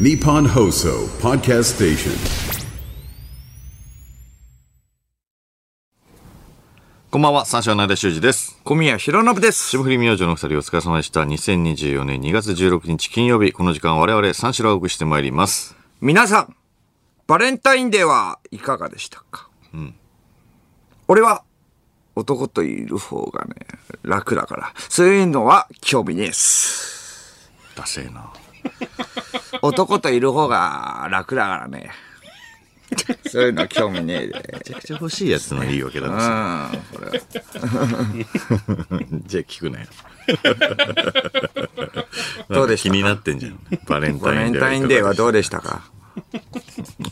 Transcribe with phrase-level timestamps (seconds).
[0.00, 2.12] Nippon Hoso Podcast Station.
[7.10, 8.58] こんばんは、三四郎の間修二です。
[8.64, 9.68] 小宮弘信です。
[9.68, 11.20] 霜降り明星のお二人お疲れ様でした。
[11.24, 15.76] 2024年2月16日金曜日、この時間我々三四郎をお送りしてまいります。
[16.00, 16.56] 皆さん、
[17.26, 19.50] バレンタインデーはいかがでしたか？
[21.06, 21.44] 俺は
[22.16, 23.56] 男といる方がね、
[24.04, 27.50] 楽だから、そういうのは興味ねえっす。
[27.76, 28.32] ダセーな。
[29.62, 31.90] 男といる方が楽だからね。
[33.30, 34.50] そういうのは興味ねえで。
[34.52, 36.66] めちゃくちゃ欲しいやつのいいわけだうな。
[36.66, 37.10] ん、これ。
[39.26, 39.86] じゃあ聞くなよ。
[42.50, 42.88] どうでした？
[42.90, 43.58] か気になってんじゃん。
[43.86, 44.60] バレンバレンタインデー。
[44.60, 45.82] タインデーはどうでしたか？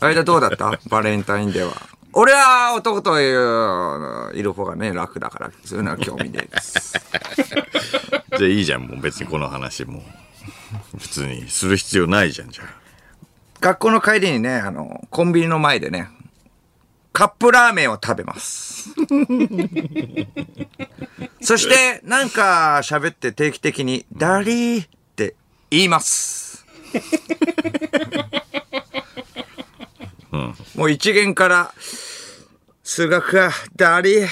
[0.01, 0.79] 間どうだった？
[0.89, 1.73] バレンタインデーは。
[2.13, 6.93] 俺は男といういる方がね、楽だから、そういうのは興味ねえです。
[8.37, 10.01] じゃあいいじゃん、もう別にこの話も。
[10.01, 10.05] 普
[10.99, 12.67] 通にする必要ないじゃん、じゃあ。
[13.59, 16.09] 学校の帰りにね、あの、コンビニの前でね、
[17.13, 18.89] カップラーメンを食べます。
[21.41, 25.35] そして、なんか喋って定期的に、ダリーって
[25.69, 26.65] 言います。
[30.75, 31.73] もう一元から、
[32.83, 34.27] 数学が、ダリー。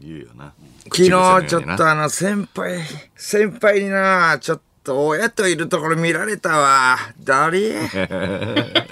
[0.00, 0.52] 言うよな。
[0.92, 1.08] 昨日
[1.46, 2.80] ちょっとあの先輩、
[3.16, 6.98] 先輩にな、ちょっと親といるところ見られたわ。
[7.22, 8.90] ダリー。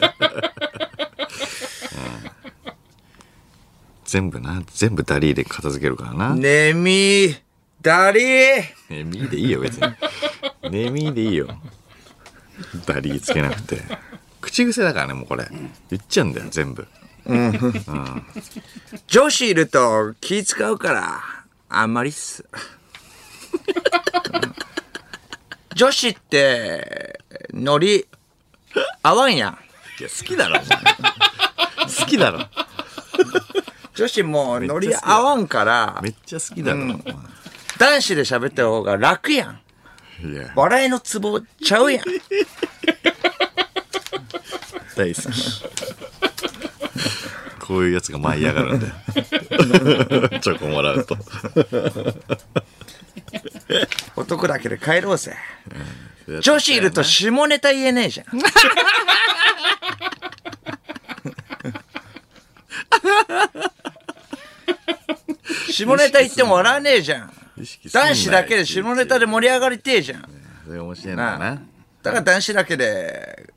[4.04, 6.34] 全部な、全部ダリーで片付けるからな。
[6.34, 7.36] ねみ、
[7.82, 8.24] ダリー。
[8.88, 9.82] ねみーでいいよ、別に。
[10.70, 11.48] ねみーでいいよ。
[12.86, 13.82] ダリーつけなくて。
[14.40, 15.46] 口癖だからね、もうこれ。
[15.90, 16.86] 言っちゃうんだよ、全部。
[19.06, 21.37] 女子いると気使うから、
[21.68, 22.44] あんまりっす。
[25.74, 27.20] 女子って、
[27.52, 28.06] ノリ、
[29.02, 29.52] 合わんやん。
[30.00, 32.46] いや、好きだろ、好きだろ。
[33.94, 37.00] 女子もノリ合わんからめ、っちゃ好きだろ、
[37.78, 39.60] 男子で喋ってる方が楽やん。
[40.54, 42.04] 笑いのツボちゃうやん。
[44.96, 45.26] 大好き。
[47.68, 48.94] こういうやつが舞い上がるんだよ。
[50.40, 51.18] チョコもらうと。
[54.16, 55.36] 男だけで帰ろうぜ。
[56.40, 58.26] 女子いると下ネタ言えねえじゃん。
[65.70, 67.32] 下ネタ言っても笑わねえじゃん。
[67.92, 70.24] 男子だけで下ネタで盛り上がりてえじゃん。
[70.66, 71.38] それ面白いな。
[72.02, 73.52] だから男子だけで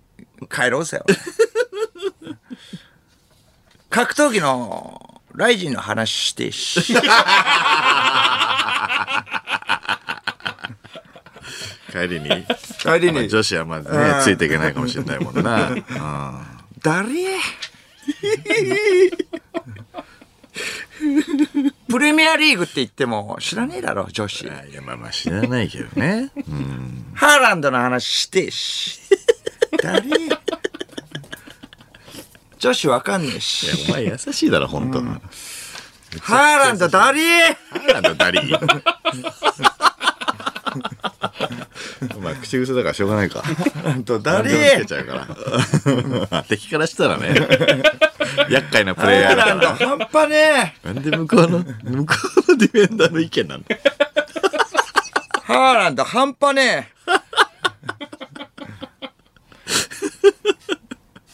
[0.54, 1.02] 帰ろうぜ。
[3.92, 6.82] 格闘技のライジンの話してえし。
[11.92, 12.30] 帰りに。
[12.80, 15.72] 帰りまあ女子はまずね、ついていけないかもしれないもんな。
[15.72, 15.84] うん
[16.82, 17.06] 誰？
[21.90, 24.44] プレミアリーグって言っても知らねえだろ、女子。
[24.44, 26.32] いや、まあまあ知らないけどね。
[26.36, 29.02] うんハーランドの話してえし。
[29.84, 30.02] 誰？
[32.62, 33.68] 女子わかんねえいやし。
[33.90, 35.02] お前優しいだろ、本当。
[36.22, 37.58] ハーランド誰
[37.92, 38.82] なんだ、ダリー。
[42.22, 43.42] まあ、 口癖だからしょうがないか。
[44.06, 45.28] と何でもつけ誰ちゃうか
[46.30, 46.44] ら。
[46.48, 47.34] 敵からしたらね、
[48.50, 49.90] 厄介なプハレイヤーーランドだから。
[49.90, 50.88] 半端ねえ。
[50.88, 51.66] なんで向こうの、向
[52.06, 52.16] こ
[52.48, 53.76] うのディフェンダーの意見なんだ
[55.44, 57.02] ハーランド半端ねえ。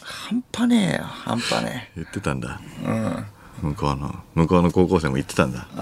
[0.02, 2.60] 半端ねえよ、半端ね言ってたんだ。
[3.62, 5.68] 向こうの、向こうの高校生も言ってたんだ。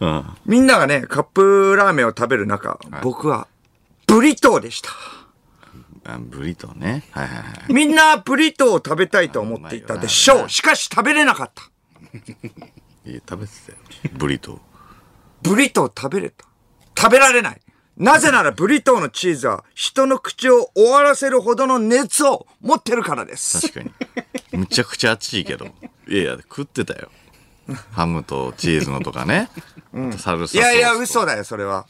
[0.00, 0.22] え。
[0.46, 3.46] みんながね、カップラーメンを食べる中、僕は
[4.06, 4.90] ブリトーでした。
[6.06, 7.04] あブリトーね。
[7.12, 7.72] はいはいはい。
[7.72, 10.50] みんなブリトーを食べたいと思っていたでしょう。
[10.50, 11.62] しかし食べれなかった。
[13.10, 13.78] いや食べてたよ。
[14.12, 14.58] ブリトー。
[15.42, 16.44] ブリトー食べれた。
[16.96, 17.60] 食べられない。
[17.96, 23.60] なぜならブリトーのチーズは人の口を終わらせるほどの熱を持ってるからです。
[23.60, 24.58] 確かに。
[24.58, 25.66] むちゃくちゃ熱いけど。
[26.08, 27.10] いやいや、食ってたよ。
[27.92, 29.48] ハムとチーズのとかね。
[30.18, 31.86] サルサいやいや、嘘だよ、それは。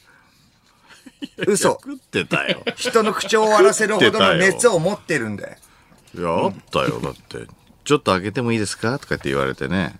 [1.47, 1.79] 嘘。
[1.81, 2.63] 食ってたよ。
[2.75, 5.57] 人の口を終わらせるほどの熱を持ってるんだよ。
[6.13, 6.99] いや、あったよ。
[7.01, 7.47] だって。
[7.83, 9.99] ちょっと開けてもいいですかとかって言われてね。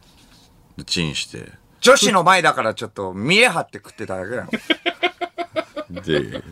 [0.78, 1.51] でチンして。
[1.81, 4.50] 女子の前だからちょっと見え張って食ってただけだよ。
[5.96, 6.44] で、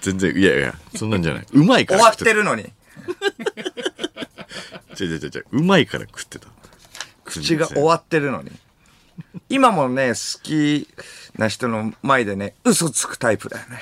[0.00, 1.46] 全然、いやいや、そんなんじゃない。
[1.52, 2.62] うまいか終わっら食ってるのに。
[5.00, 5.46] 違う違う違う。
[5.52, 6.48] うまいから食ってた。
[7.24, 8.50] 口が終わってるのに。
[9.48, 10.88] 今もね、好き
[11.36, 13.80] な人の前でね、嘘つくタイプだよね。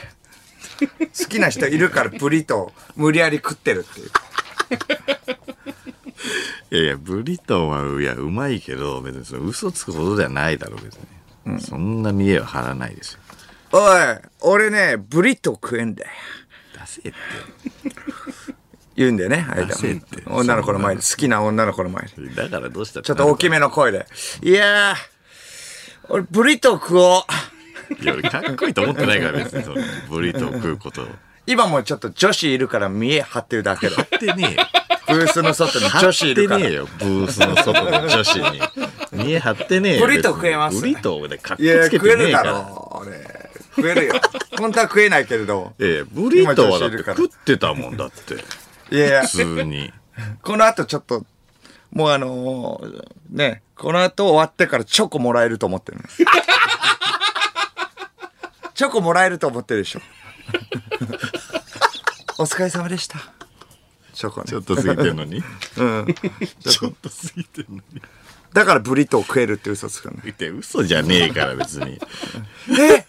[1.18, 4.10] 好きな人いるからブリトー無理やり食ってるっていう。
[6.70, 11.60] いやいや、ブリトーは、いや、うまいけど、別にその嘘つくことではないだろ、別に。
[11.60, 13.20] そんな見栄は張らないですよ。
[13.72, 14.00] おい、
[14.40, 16.10] 俺ね、ブリトー食えんだよ。
[16.74, 17.12] 出せって。
[18.94, 22.28] 言うんだよね、間出せって女の子の前で、好きな女の子の前で。
[22.34, 24.06] だからどうしたちょっと大きめの声で。
[24.42, 24.96] いやー、
[26.10, 28.02] 俺ブリトー食おう。
[28.02, 29.76] いや、俺かっこいいと思ってないから、別にその、
[30.10, 31.06] ブリトー食うことを。
[31.46, 33.96] 今もちょっと女子いるから見え張ってるだけだ。
[33.96, 34.56] 張ってね。
[35.08, 36.60] ブースの外に女子いるから。
[36.60, 38.60] 張ってねえよ、ブースの外の女子に。
[39.12, 40.06] 見え張ってねえよ。
[40.06, 42.52] ブリトー食えますブリトーでかっこいや、つけ食えるだてねえから。
[42.52, 43.41] ろ、俺。
[43.76, 44.14] 食えるよ。
[44.58, 45.74] 本当は食えないけれど。
[45.78, 48.34] ええ、ブリトーはだって食ってたもんだって。
[48.94, 49.92] いやいや普、通に。
[50.42, 51.24] この後ちょっと、
[51.90, 56.04] もうあのーね、この後終わってからチョコもらえると思ってるの
[58.74, 60.00] チョコもらえると思ってるでしょ。
[62.38, 63.18] お疲れ様でした。
[64.12, 64.46] チョコね。
[64.48, 65.42] ちょっと過ぎてんのに？
[65.76, 66.14] うん。
[66.60, 68.02] ちょっと過ぎてんのに。
[68.52, 70.18] だからブリトー食えるって嘘つくの。
[70.24, 71.98] 言って嘘じゃねえから別に。
[72.78, 73.04] え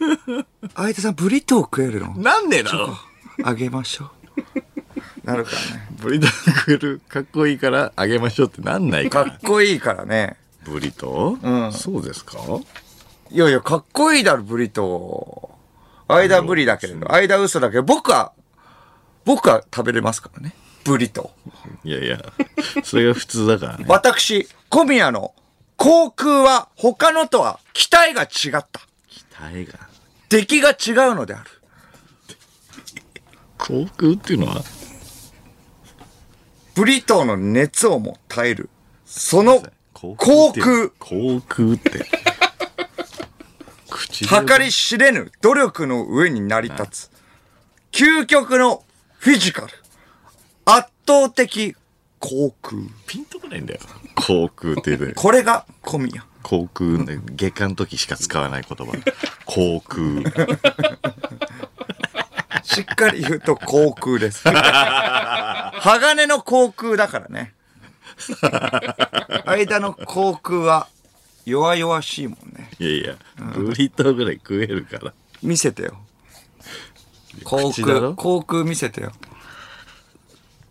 [0.75, 2.16] 相手さんブリトー食えるの？
[2.16, 2.95] なんでだろ
[3.44, 5.28] あげましょう。
[5.28, 5.88] なるからね。
[6.00, 9.24] ブリトー食えるかっこいいからあげましょうってなんないか。
[9.24, 10.38] からっこいいからね。
[10.66, 11.38] ブリト？
[11.42, 12.38] ーうんそうですか？
[13.30, 16.13] いやいや、かっこいいだろ、ブリトー。
[16.13, 18.31] 間ブリだけれど、間嘘だけど、僕は、
[19.25, 20.54] 僕は食べれますからね。
[20.84, 21.90] ブリトー。
[21.90, 22.22] いやいや、
[22.84, 23.86] それが普通だからね。
[23.88, 25.35] 私、小宮の
[25.77, 28.81] 航空は他のとは期待が違った。
[29.29, 29.77] タイが。
[30.29, 31.49] 出来が違うのである。
[33.59, 34.63] 航空っていうのは？
[36.73, 38.71] ブリトーの熱をも耐える。
[39.05, 39.61] その
[39.93, 40.15] 航
[40.51, 42.07] 空、航空って。
[44.27, 47.11] 計り知れぬ努力の上に成り立つ。
[47.91, 48.83] 究極の
[49.19, 49.73] フィジカル。
[50.65, 51.75] 圧倒的
[52.17, 52.81] 航空。
[53.05, 53.79] ピンとこないんだよ。
[54.15, 56.25] 航空って言うとこれが小宮。
[56.44, 58.94] 航空ね、下巻の時しか使わない言葉。
[59.45, 60.21] 航空。
[62.63, 64.44] しっかり言うと航空です。
[64.50, 67.54] 鋼の航空だからね。
[69.45, 70.88] 間の航空は
[71.45, 72.69] 弱々しいもんね。
[72.80, 73.16] いやいや、
[73.56, 75.13] ブリトーぐらい食えるから。
[75.42, 75.98] 見せてよ。
[77.44, 79.12] 航空、航空見せてよ。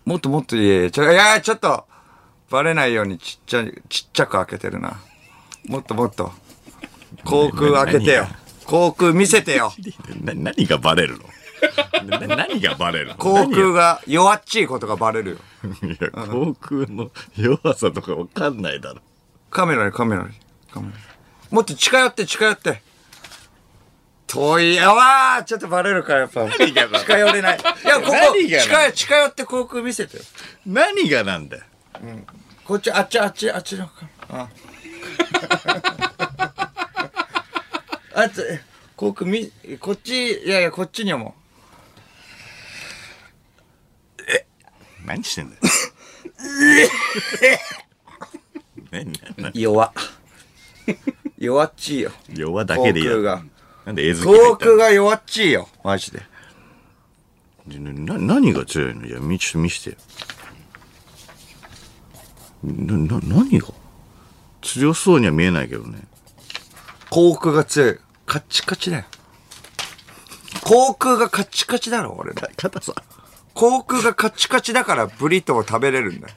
[0.05, 1.87] もっともっと、いやいや、ちょ、いやちょっと、
[2.53, 5.01] バレないようにちっちゃい、ちっちゃく開けてるな。
[5.67, 6.31] もっともっと。
[7.25, 8.35] 航空開けてよ何。
[8.67, 9.73] 航空見せてよ。
[10.23, 12.19] な 何がバレるの？
[12.19, 13.15] な 何がバレるの？
[13.17, 15.37] 航空が弱っちいことがバレるよ。
[15.89, 19.01] いや、航空の弱さとかわかんないだろ。
[19.51, 20.29] カメラにカメラに。
[20.71, 20.99] カメラに。
[21.51, 22.83] もっと近寄って近寄って。
[24.27, 26.51] 遠いやわーちょっとバレるからやっぱ。
[26.51, 27.59] 近寄れない。
[27.59, 28.13] いや、ここ、
[28.95, 30.23] 近寄、って航空見せてよ。
[30.67, 31.57] 何がなんだ？
[31.57, 31.65] よ。
[32.73, 33.93] こっち、あっち、あっち、あっちのか。
[34.31, 34.49] あ。
[38.17, 38.41] あっち、
[38.97, 41.35] 航空み、こっち、いやいや、こっちにも。
[45.05, 45.61] 何してんだよ。
[48.91, 49.93] 何何弱。
[51.37, 52.13] 弱っちいよ。
[52.31, 53.45] 弱だけでいいだろ航空が。
[53.85, 55.69] なんで絵付け航空が弱っちいよ。
[55.85, 56.23] マジで。
[57.67, 59.05] な何が強いの？
[59.05, 59.97] いや、みちょっと見してよ。
[62.63, 63.69] な、な、何が？
[64.63, 66.07] 強そうには見えないけどね。
[67.11, 67.99] 航空が強い。
[68.27, 69.05] カッチカチだよ。
[70.63, 72.41] 航空がカッチカチだろ、俺の。
[72.57, 72.95] 硬さ。
[73.55, 76.35] 航空がカッチカチだからブリトーを食べれるんだよ。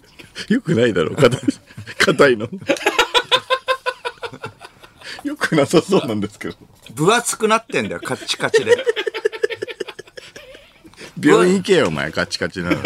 [0.50, 1.42] よくないだろ、硬い。
[2.00, 2.50] 硬いの。
[5.24, 6.56] よくなさそうなんですけど。
[6.94, 8.84] 分厚くなってんだよ、カッチカチで。
[11.22, 12.78] 病院行けよ、お前、カチカチなの。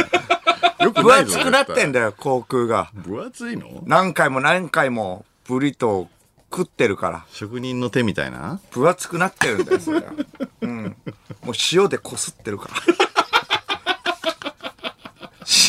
[0.84, 1.36] よく分ないぞ。
[1.36, 2.00] 厚くなってんだ。
[2.00, 2.90] だよ、航空が。
[2.94, 3.84] 分厚いの？
[3.86, 6.08] 何回も何回もブリトー
[6.56, 7.26] 食ってるから。
[7.32, 8.60] 職人の手みたいな？
[8.72, 10.06] 分厚くなってるんだよ、それは。
[10.62, 10.96] うん。
[11.44, 12.76] もう塩でこすってるから。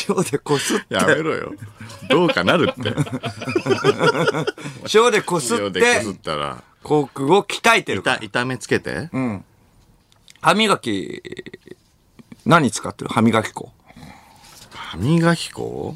[0.09, 0.95] 塩でこすって。
[0.95, 1.53] やめろよ。
[2.09, 2.93] どうかなるって。
[4.93, 8.15] 塩でこすっ塩でこすてっ、たら、航空を鍛えてるから。
[8.17, 9.09] 痛痛めつけて。
[10.41, 11.21] 歯磨き、
[12.45, 13.09] 何使ってる？
[13.11, 13.71] 歯磨き粉。
[14.91, 15.95] 歯磨き粉？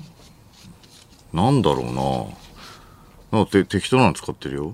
[1.34, 3.40] なんだろうな。
[3.40, 4.74] なて適当なの使ってるよ。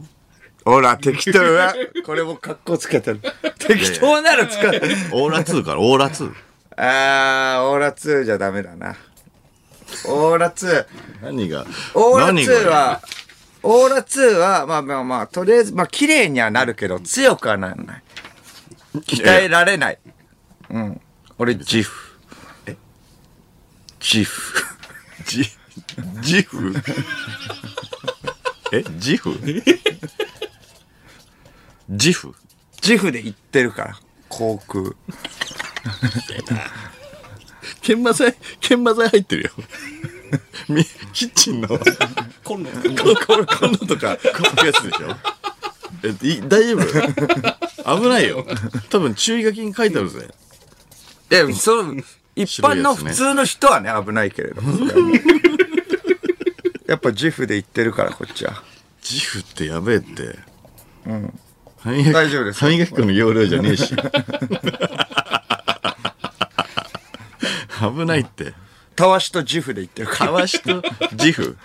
[0.64, 1.74] ほら、適当は、
[2.06, 3.22] これも格好つけてる。
[3.58, 4.70] 適当なの使う。
[5.14, 6.32] オーラ2から、オーラ2。
[6.78, 8.96] あー、オーラ2じゃダメだな。
[10.06, 10.86] オーラ2。
[11.24, 11.66] 何が？
[11.96, 13.02] オーラ何が2は、
[13.64, 18.04] オーラ2は、まあまあまあ、とりあえず、まあ、綺麗にはなるけど、強くはならない。
[19.00, 20.00] 鍛えられない。
[20.70, 21.02] うん。
[21.40, 22.11] 俺、ジフ。
[24.02, 24.66] えジフ。
[25.26, 25.44] ジ、
[26.22, 26.74] ジフ？
[28.74, 28.84] え？
[28.98, 29.40] ジフ？
[31.90, 32.34] ジフ？
[32.82, 34.00] ジフで行ってるから。
[34.28, 34.86] 航空。
[37.82, 39.52] 研磨剤、研磨剤入ってるよ。
[40.68, 41.68] みキッチンの
[42.44, 42.72] コンロ。
[42.72, 42.80] コ
[43.12, 44.22] ンコンロとか、こ
[44.58, 45.16] ういうやつでしょ？
[46.04, 46.78] え、い大丈
[47.86, 48.02] 夫？
[48.02, 48.46] 危ないよ。
[48.90, 50.28] 多分注意書きに書いてあるぜ。
[51.30, 51.98] いや、そう、
[52.36, 54.74] 一般の普通の人はね、危ないけれども。
[54.74, 55.14] それはもう
[56.88, 58.64] やっぱジフで行ってるから、こっちは。
[59.02, 60.40] ジフってやべえって。
[61.06, 61.40] うん。
[61.84, 63.96] 大丈夫です歯磨き粉の容量じゃねえし。
[67.80, 68.54] 危ないって。
[68.96, 70.32] たわしとジフで行ってるから。
[70.32, 70.84] たわしと
[71.16, 71.58] ジフ。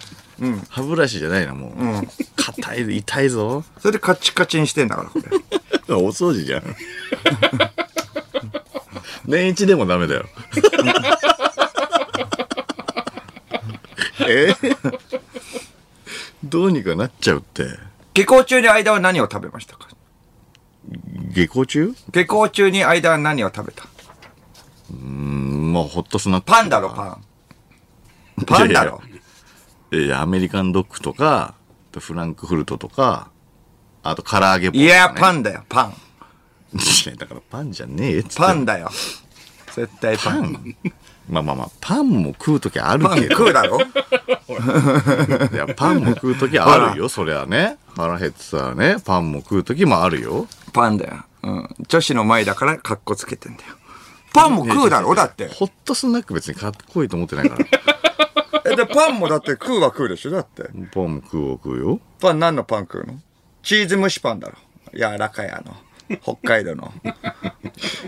[0.70, 1.72] 歯ブラシじゃないな、もう。
[2.36, 3.64] 硬い、痛いぞ。
[3.78, 5.26] それでカチカチにしてんだから、これ。
[5.96, 6.62] お掃除じゃん。
[9.26, 10.26] 年一でもダメだよ。
[14.28, 14.52] え？
[14.52, 14.98] ー
[16.44, 17.66] どうにかなっちゃうって。
[18.14, 19.88] 下校中に間は何を食べましたか？
[21.32, 21.94] 下校中？
[22.12, 23.84] 下校中に間は何を食べた？
[24.90, 26.46] うん、まあ、ホットスナック。
[26.46, 27.24] パンだろ、パン。
[28.46, 29.02] パンだろ。
[29.92, 31.54] いやいやアメリカンドッグとか、
[31.98, 33.30] フランクフルトとか、
[34.02, 35.38] あと唐揚げ棒、いや、パン。
[35.38, 35.94] ンだよ、パン。
[37.18, 38.36] だからパンじゃねえっつって。
[38.36, 38.90] パンだよ。
[39.74, 40.44] 絶対パパン？
[40.44, 40.76] ン
[41.28, 43.36] まあまあまあ、パンも食うときあるパンけど。
[43.36, 43.80] 食うだろ
[45.52, 47.76] いや、パンも食うときあるよ、そりゃね。
[47.96, 50.46] 腹減ってたらね、パンも食うときもあるよ。
[50.72, 51.24] パンだよ。
[51.42, 51.68] うん。
[51.88, 53.74] 女子の前だからカッコつけてんだよ。
[54.32, 55.48] パンも食うだろだって。
[55.48, 57.64] ホットスナック別にかっこいいと思ってないから。
[58.72, 60.64] え、で、パンもだって食うは食うでしょだって。
[60.92, 62.00] パンも食うは食うよ。
[62.20, 63.18] パン何のパン食うの？
[63.62, 64.54] チーズ蒸しパンだろ。
[64.94, 65.74] 柔らかいあの。
[66.22, 66.92] 北海道の。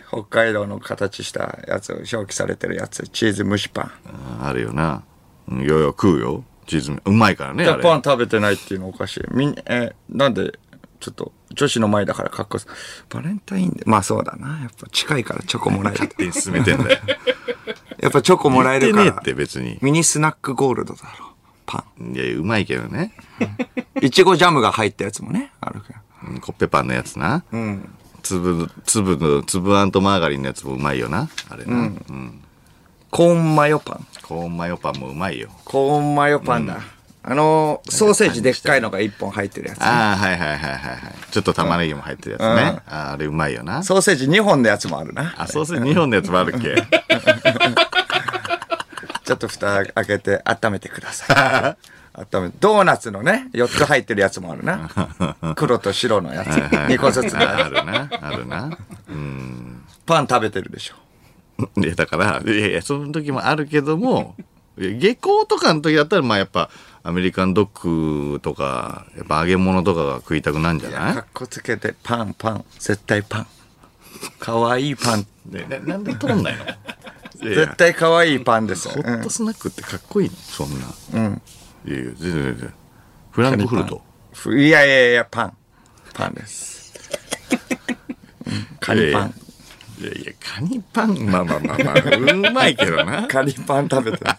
[0.09, 3.09] 北海道の形したやつ、表記されてるやつ。
[3.09, 3.93] チーズ蒸しパン。
[4.43, 5.03] ああるよな。
[5.49, 6.45] うんいやいや、食うよ。
[6.67, 7.83] チーズもうまいからね、ああれ。
[7.83, 9.23] パン食べてないっていうのおかしい。
[9.31, 10.59] みん、え、なんで、
[11.01, 12.67] ちょっと、女子の前だからかっこつ
[13.09, 13.89] バレンタインデー。
[13.89, 14.61] まあそうだな。
[14.61, 16.01] やっぱ近いからチョコもらえる。
[16.01, 16.99] 勝手に進めてんだよ。
[18.01, 19.05] やっぱチョコもらえるから。
[19.05, 19.79] 言って別に。
[19.81, 21.29] ミニスナックゴールドだろ。
[21.67, 22.15] パン。
[22.15, 23.13] いや、うまいけどね。
[24.03, 25.99] いちごジャムが入ったやつもね、あるけど。
[26.27, 27.45] うんコッペパンのやつな。
[27.53, 27.89] うん。
[28.23, 31.29] 粒、粒の、粒あんとマーガリンのやつもうまいよな。
[31.49, 31.75] あれな。
[31.75, 32.43] うん。
[33.11, 34.07] コーンマヨパン。
[34.23, 35.49] コーンマヨパンもうまいよ。
[35.65, 36.79] コーンマヨパンだ。
[37.23, 39.87] あのー、ソーセージでっかいのが一本入ってるやつ、ね。
[39.87, 41.15] ああ、はいはいはいはいはい。
[41.31, 42.47] ちょっと玉ねぎも入ってるやつね。
[42.87, 43.83] あーあれうまいよな。
[43.83, 45.35] ソーセージ2本のやつもあるな。
[45.37, 46.75] あ、ソーセージ2本のやつもあるっけ？
[49.25, 51.89] ちょっと蓋開けて温めてください。
[52.33, 54.91] 温めドーナツのね、4つ入ってるやつもあるな。
[55.57, 56.49] 黒と白のやつ。
[56.49, 57.71] 2個ずつああね。
[57.81, 58.09] るな。
[58.21, 58.79] あるな。
[60.07, 60.95] パン食べてるでしょ。
[61.81, 64.35] いや、だから、いやいや、その時もあるけども、
[64.77, 66.71] 下校とかの時だったら、まあやっぱ、
[67.03, 71.15] アメリカンドッグとか、やっぱ揚げ物とかが食いたくなんじゃない？
[71.15, 73.47] かっこつけて、パン、パン、絶対パン。
[74.41, 75.27] かわいいパン。
[75.47, 76.65] でななんで取んないの？
[77.41, 78.95] 絶対かわいいパンですよ。
[78.95, 80.37] ホットスナックってかっこいいの？
[80.37, 80.87] そんな。
[81.15, 81.43] うん。
[81.87, 82.75] いやいや、全然全然。
[83.31, 84.03] フランクフルト。
[84.33, 85.57] ふいやいやいや、パン。
[86.15, 86.93] パンです。
[88.47, 89.35] う んカニパン。
[90.01, 93.27] いやいや、カニパン、まあまあまあまあ、うまいけどな。
[93.29, 94.31] カニパン食べてる。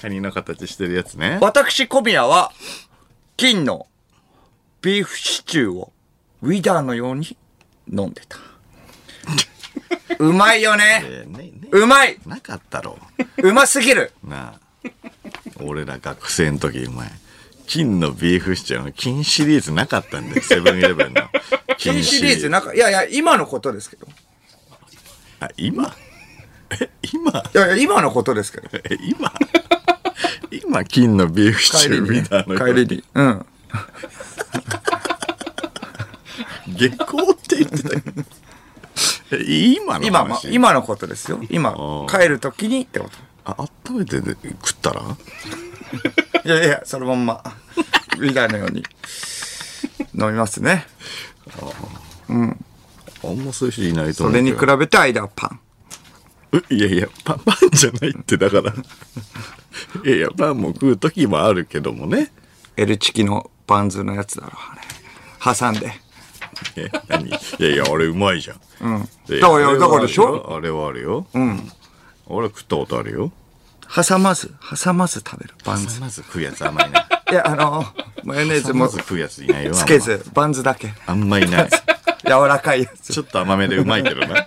[0.00, 1.38] カニの形してるやつね。
[1.40, 2.52] 私、小宮は、
[3.36, 3.86] 金の
[4.80, 5.92] ビーフシチューを
[6.42, 7.36] ウィダーのように
[7.88, 8.38] 飲んでた。
[10.18, 11.04] うまいよね。
[11.70, 12.98] うまいなかったろ
[13.38, 14.60] うますぎるなあ。
[15.60, 17.10] 俺ら学生の時、お前。
[17.66, 21.22] 金のビーフシチューの金シリーズなかったんだよ、セブンイレブンの。
[21.78, 24.06] 金シリーズなんか、いやいや、今のことですけど。
[24.06, 24.10] い
[25.40, 25.94] あ、今？
[26.80, 27.42] え、今？
[27.52, 28.68] やいや、今のことですけど。
[28.84, 29.32] え、今？
[30.50, 32.58] 今、金のビーフシチューみたいな。
[32.58, 33.04] 帰りに。
[33.14, 33.46] うん。
[36.76, 38.00] 下校って言ってたよ。
[39.32, 39.36] え、
[39.76, 40.06] 今の話？
[40.06, 41.40] 今、ま、今のことですよ。
[41.50, 41.74] 今、
[42.08, 43.31] 帰るときにってこと。
[43.44, 43.56] あ、
[43.88, 45.02] 温めてで食ったら？
[46.44, 47.42] いやいや、そのまんま、
[48.18, 48.84] ウィダーのように
[50.18, 50.86] 飲みますね。
[53.24, 54.36] あんまそういう人いないとそ思う。
[54.36, 55.60] れに比べて間はパン。
[56.70, 58.72] いやいや、パン、パンじゃないって、だから。
[60.04, 62.30] いやいや、パンも食う時もあるけどもね。
[62.76, 65.56] L チキのパンズのやつだろ、あれ。
[65.56, 65.94] 挟んで。
[66.76, 67.28] え、何？
[67.28, 68.60] いやいや、あれうまいじゃん。
[68.80, 69.00] うん。
[69.40, 70.54] だからだからでしょ？
[70.54, 71.26] あれはあるよ。
[71.32, 71.72] うん。
[72.26, 73.32] 俺食ったことあるよ。
[73.94, 74.50] 挟まず、
[74.84, 76.00] 挟まず食べる、バンズ。
[76.00, 77.06] まず食うやつあんまりない。
[77.30, 77.84] いや、あの、
[78.24, 79.74] マヨネーズもまず食うやついないよ。
[79.74, 80.92] つけず、バンズだけ。
[81.06, 81.68] あんまりない。
[81.68, 81.76] 柔
[82.24, 83.12] 柔らかいやつ。
[83.12, 84.46] ちょっと甘めでうまいけどな。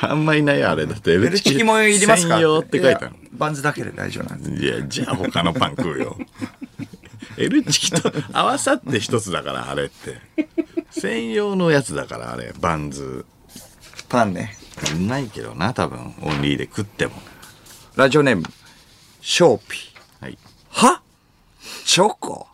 [0.00, 0.86] あんまいないよ、あれ。
[0.86, 2.34] だって、エ L チキもいりますか？
[2.34, 4.64] 専用って書いてあるやバンズだけで大丈夫なんです。
[4.64, 6.16] いや、じゃあ他のパン食うよ。
[7.36, 10.18] L チキと合わさって一つだから、あれって。
[10.90, 13.26] 専用のやつだから、あれ、バンズ。
[14.08, 14.56] パンね。
[14.94, 17.14] うまいけどな、多分、オンリーで食っても。
[17.96, 18.42] ラジオネーム、
[19.20, 20.24] ショーピー。
[20.24, 20.38] はい。
[20.70, 21.02] は？
[21.84, 22.46] チョコ？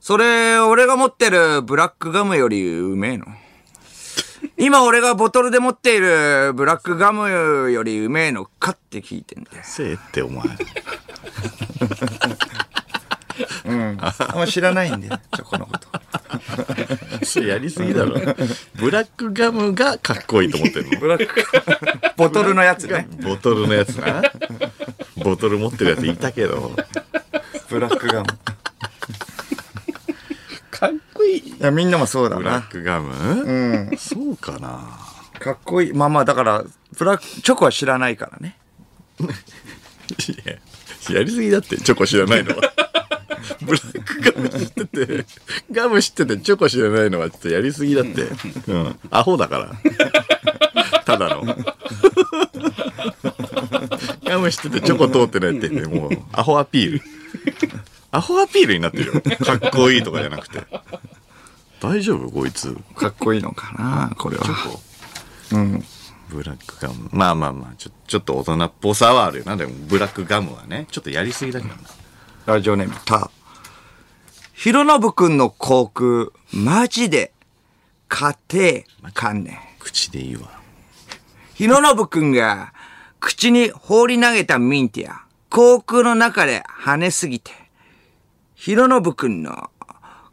[0.00, 3.26] それ、俺が持ってるブラックガムよりうめえの？
[4.58, 8.46] 今俺がボトルで持っているブラックガムよりうめえの？
[8.46, 9.62] かって聞いてんだよ。
[9.64, 10.44] せえって、お前。
[13.66, 15.88] あんま知らないんだよ、チョコのこと。
[17.24, 18.14] それやりすぎだろ。
[18.74, 21.60] ブラックガムがかっこいいと思ってるのブラックガ
[21.98, 23.08] ム、ボトルのやつね。
[23.22, 24.22] ボトルのやつな。
[25.22, 26.74] ボトル持ってるやついたけど。
[27.68, 28.26] ブラックガム。
[30.70, 31.40] かっこいい。
[31.40, 32.42] いや、みんなもそうだな。
[32.42, 33.96] ブラックガム？
[33.98, 34.98] そうかな。
[35.38, 35.92] かっこいい。
[35.92, 36.64] まあまあ、だから、
[36.98, 38.56] ブラック、チョコは知らないからね。
[39.20, 39.24] い
[41.12, 42.72] や、やりすぎだって、チョコ知らないのは。
[43.62, 45.26] ブラックガム知ってて、
[45.70, 48.28] ガム知っててチョコ知らないのはちょっとやりすぎだって。
[48.68, 48.98] うん。
[49.10, 49.72] アホだから。
[51.04, 51.44] ただの。
[54.24, 57.02] ガム知っててチョコ通ってないって言って、もう、アホアピール。
[58.12, 59.20] アホアピールになってるよ。
[59.20, 60.64] かっこいいとかじゃなくて。
[61.80, 62.76] 大丈夫こいつ。
[62.94, 64.44] かっこいいのかな、これは。
[66.28, 67.08] ブラックガム。
[67.12, 69.56] まあまあまあ、ちょちょっと大人っぽさはあるよな。
[69.56, 71.80] でも、ブラックガムはね、ちょっとやりすぎだけどな。
[72.50, 73.30] ラジオネーム、タ。
[74.54, 77.32] ひろのぶくんの航空、マジで、
[78.08, 79.56] 家庭、観念。
[79.78, 80.50] 口でいいわ。
[81.54, 82.72] ひろのぶくんが、
[83.20, 87.52] 口に放り投げたミンティア、航空の中で跳ねすぎて、
[88.56, 89.70] ひろのぶくんの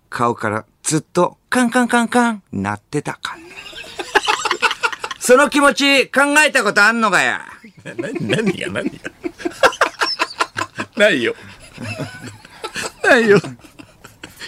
[0.09, 3.51] 顔からずっとカンカンカンカン鳴ってた観念。
[5.19, 7.45] その気持ち考えたことあんのかや。
[7.83, 9.11] な何が何が
[10.97, 11.35] ないよ。
[13.03, 13.39] ないよ。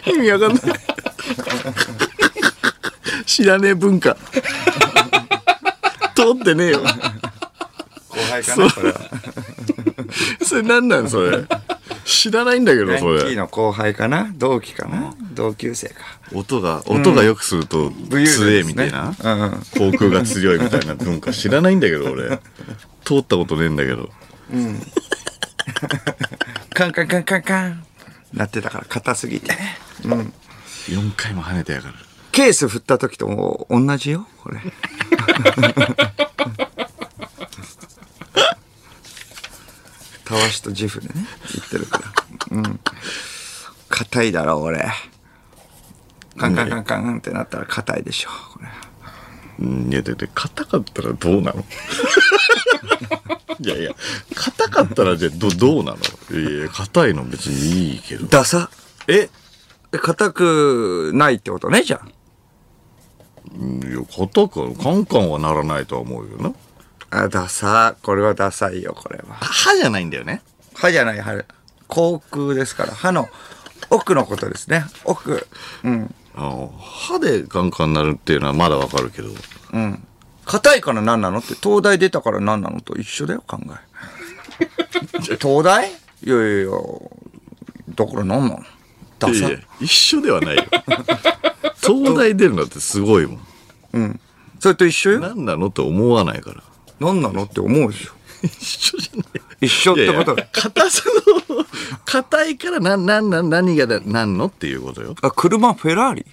[0.06, 0.62] 意味わかんない。
[3.26, 4.16] 知らねえ文化。
[6.16, 6.80] 通ってねえよ。
[6.80, 6.88] 後
[8.30, 9.00] 輩かな、これは。
[10.42, 11.46] それ何なんそれ？
[12.06, 13.36] 知らないんだけど、それ。
[13.36, 14.32] の後輩かな？
[14.36, 15.14] 同期かな？
[15.34, 15.96] 同級生か。
[16.34, 19.10] 音が、音がよくすると強えみたいな。
[19.10, 19.16] うん。
[19.78, 22.40] 航空が強いみたいな文化知らないんだけど、俺。
[23.06, 24.10] 通ったことねえんだけど。
[26.74, 27.86] カンカンカンカンカン。
[28.34, 29.58] なってたから、硬すぎて。
[30.04, 31.96] 4回も跳ねてやがる。
[32.32, 34.60] ケース振った時とも同じよ、これ。
[40.26, 41.14] たわしとジフでね、
[41.56, 42.00] 言ってるか
[42.52, 42.58] ら。
[42.58, 42.80] うん。
[43.90, 44.86] 硬いだろ、俺。
[46.38, 48.70] カンカンカンカンってなったら硬いでしょ、これ。
[49.60, 51.66] うんいや、で、で、硬かったらどうなの？
[53.62, 53.92] いやいや、
[54.36, 55.96] 硬かったらじゃあど、どうな
[56.32, 56.40] の？
[56.40, 58.26] いや硬いの別にいいけど。
[58.28, 58.70] ダサ？
[59.08, 59.30] え？
[59.92, 62.02] え硬くないってことね、じゃ
[63.52, 63.60] い
[63.92, 66.54] や、硬く、カンカンはならないとは思うよな。
[67.10, 67.24] あ。
[67.24, 67.96] あ、ダサ。
[68.04, 69.36] これはダサいよ、これは。
[69.36, 70.44] 歯じゃないんだよね。
[70.76, 71.44] 歯じゃない歯。
[71.88, 73.28] 口腔ですから、歯の
[73.90, 74.86] 奥のことですね。
[75.04, 75.48] 奥。
[75.84, 76.14] うん。
[76.36, 79.30] あの歯でカンカンなるっていうのはまだわかるけど。
[79.74, 80.08] うん。
[80.50, 84.68] 硬いから何なのって、東大出たから何なのと一緒だよ、考え。
[85.38, 85.88] 東大？
[85.88, 85.92] い
[86.28, 86.72] やいやいや、
[87.94, 88.64] だから何なの？
[89.20, 90.64] ダサいやいや一緒ではないよ。
[91.80, 93.34] 東大出るのってすごいも
[94.00, 94.20] ん。
[94.60, 95.20] それと一緒よ。
[95.20, 96.64] 何なのって思わないから。
[97.00, 98.14] 何なのって思うでしょ。
[98.42, 99.26] 一緒じゃない。
[99.62, 101.04] 一緒ってこといやいや硬さ
[101.48, 101.66] の、
[102.06, 105.16] 硬いからな、な、な、何がだ、なんのっていうことよ。
[105.22, 106.26] あ、車フェラーリ？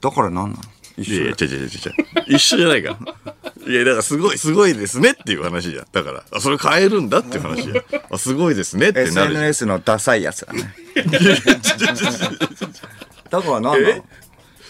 [0.00, 0.71] だから何なの？
[0.98, 1.32] 一いやいや。
[1.40, 1.68] 違う違う違う違う。
[2.28, 3.34] 一緒じゃないから。
[3.66, 5.86] いや、だからすごい、すごいですねっていう話じゃん。
[5.92, 7.76] だから、あ、それ変えるんだっていう話じゃん。
[8.10, 9.32] あ、すごいですねってなる。
[9.32, 10.74] SNS のダサいやつだね。
[13.30, 14.04] だから何なえの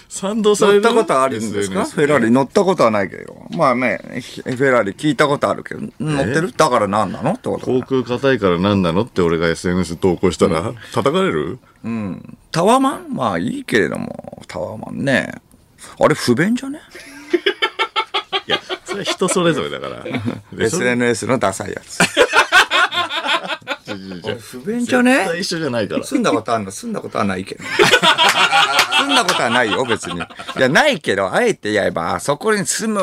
[0.09, 1.85] 賛同される乗ったことあるんですか？
[1.87, 3.47] フェラーリ乗ったことはないけど。
[3.57, 6.53] まあね、フェラーリ聞いたことあるけど、乗ってる？
[6.55, 11.59] だから何なのってこと航空硬いから何なのって俺が SNS 投稿したら、叩かれる？
[12.51, 13.07] タワマン？
[13.15, 15.33] まあいいけれども、タワマンね。
[15.99, 16.81] あれ不便じゃね？
[18.47, 20.05] いや、それは人それぞれだから。
[20.59, 21.99] ?SNS のダサいやつ。
[24.53, 25.27] 不便じゃね？
[25.38, 26.05] 一緒じゃないから。
[26.05, 26.71] 住んだことあんの？
[26.71, 27.64] 住んだことはないけど。
[28.99, 30.18] 住んだことはないよ、別に。
[30.18, 30.21] い
[30.59, 33.03] や、ないけど、あえて言えば、あそこに住む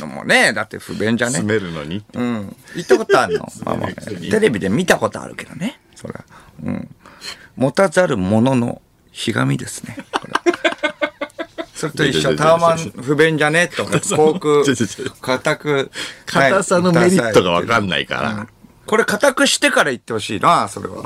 [0.00, 1.38] のもね、だって不便じゃね？
[1.38, 1.44] 住。
[1.44, 2.04] めるのに？
[2.14, 2.56] うん。
[2.74, 3.46] 行ったことあるの？
[3.64, 5.80] まあまあ、テレビで見たことあるけどね。
[5.94, 6.24] それは。
[6.64, 6.88] うん。
[7.56, 9.96] 持たざる者のひがみですね。
[10.12, 10.32] これ
[11.78, 14.64] それと一緒、タワマン不便じゃねとか、航空
[15.20, 15.90] 硬、く。
[16.26, 18.06] 硬さのメリットがわかんない。
[18.06, 18.48] から。
[18.84, 21.04] これ硬くしてから言ってほしいな、それは。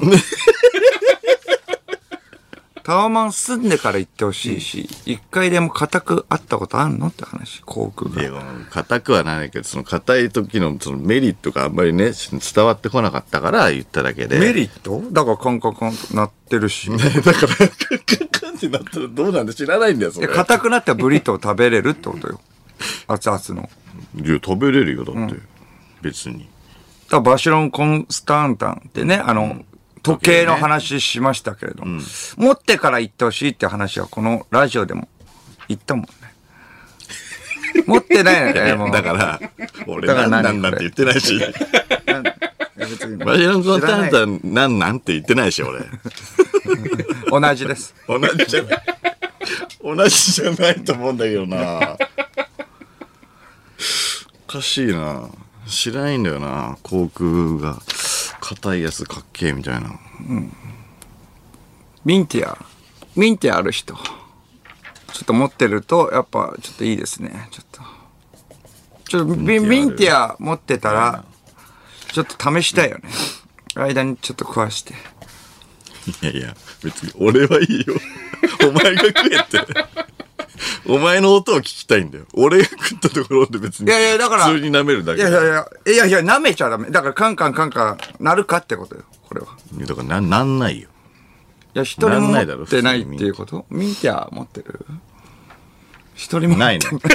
[2.84, 8.42] タワマン住んでから行ってほしいし、一回でも固く会ったことあんのって話、航空いやが。
[8.70, 12.12] 硬くはないけど、その硬い時のそのメリットがあんまりね、
[12.54, 14.38] 伝わってこなかったから言っただけで。
[14.38, 15.02] メリット？
[15.12, 16.90] だから感覚がなってるし。
[16.90, 17.16] だから、
[17.48, 20.26] カンカンってなったらどうなんで知らないんだよ、それ。
[20.26, 22.40] いや硬くなったらブリトー食べれるってことよ。
[23.06, 23.70] 熱々の。
[24.24, 25.36] いや、食べれるよ、だって。
[26.02, 26.48] 別に。
[27.06, 29.62] だからバシロン・コンスタンタンってね、あの、
[30.02, 32.00] 時計の話しましたけれども、
[32.36, 35.08] 持ってから行ってほしいって話はこのラジオでも
[35.68, 36.10] 言ったもんね。
[37.86, 38.90] 持ってないのね、もう。
[38.90, 39.40] だから、
[39.86, 41.38] 俺だからなん何なんなんて言ってないし。
[42.76, 45.80] 別にバジロンコンタンタンなんなんって言ってないし、俺。
[47.30, 47.94] 同じです。
[48.08, 48.82] 同じじゃない。
[49.82, 51.96] 同じじゃないと思うんだけどな。
[54.48, 55.28] おかしいな。
[55.66, 56.76] 知らないんだよな。
[56.82, 57.80] 航空が
[58.54, 59.98] 硬いやつかっけえみたいな。
[62.04, 62.58] ミンティア。
[63.16, 63.94] ミンティアある人。
[63.94, 64.02] ちょ
[65.22, 67.48] っと持ってると、やっぱちょっといいですね。
[67.50, 67.80] ちょっと。
[69.08, 71.24] ちょっとミミンティア持ってたら、
[72.12, 73.04] ちょっと試したいよね。
[73.74, 74.94] 間にちょっと食わして。
[76.22, 77.94] いやいや、別に俺はいいよ。
[78.68, 79.58] お前が食えって。
[80.86, 82.26] お前の音を聞きたいんだよ。
[82.34, 83.88] 俺が食ったところで別に。
[83.88, 86.90] いやいやだから普通に舐めるだいけやいやいや、いやいや、舐めちゃダメ。
[86.90, 89.48] だからカンカンカンカンなるかってことよ、これは。
[89.86, 90.88] だからな、なんないよ。
[91.74, 93.64] いや、一人も持ってないっていうこと？
[93.70, 94.84] ミンティア持ってる？
[96.14, 97.00] 一人も持ないっての。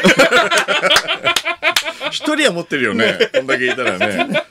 [2.10, 3.30] 一人は持ってるよね。
[3.34, 4.44] こんだけいたらね。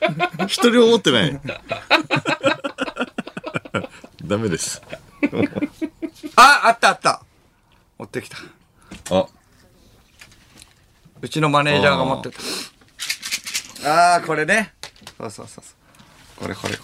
[0.47, 1.41] 一人も持ってない。
[4.25, 4.81] ダメです。
[6.37, 7.23] あ、あったあった
[7.99, 8.37] 持ってきた。
[9.11, 9.27] あ、
[11.23, 13.89] うちのマネージャーが持ってた。
[13.89, 14.75] ああー、これね。
[15.17, 15.73] そうそうそうそ
[16.41, 16.43] う。
[16.43, 16.75] これこれ。
[16.75, 16.79] ミ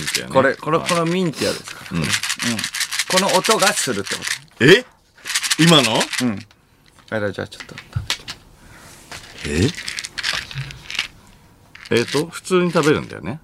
[0.00, 1.98] ンティアねこれ、これ、このミンティアですから。
[1.98, 2.06] うん。
[2.06, 4.20] この音がするってこ
[4.60, 4.84] え？
[5.58, 5.98] 今の？
[6.18, 6.24] と。
[6.24, 6.38] うん。
[7.10, 7.74] あら、じゃあちょっと。
[9.48, 9.68] え？
[11.90, 13.40] えっと、普通に食べるんだよね。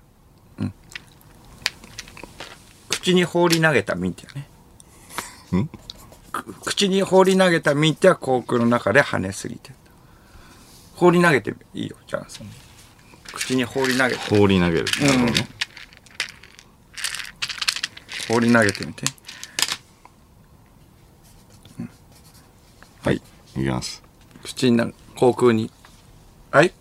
[2.89, 4.49] 口に放り投げたミンティアね。
[6.33, 9.75] く口に放り投げたミンティア航空の中で跳ねすぎてる。
[10.95, 12.51] 放り投げていいよ、じゃあその。
[13.33, 14.19] 口に放り投げて。
[14.37, 14.85] 放り投げる。
[15.01, 15.49] なるほどね。
[18.29, 19.05] 放り投げてみて。
[21.81, 21.91] うん
[23.03, 23.17] はい。
[23.17, 23.21] い
[23.55, 24.03] きます。
[24.43, 24.95] 口になる。
[25.17, 25.71] 航空に。
[26.51, 26.73] はい。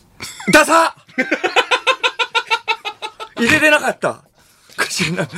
[0.54, 0.96] ダサ
[3.38, 4.24] 入れれなかった。
[4.78, 5.30] 口になる。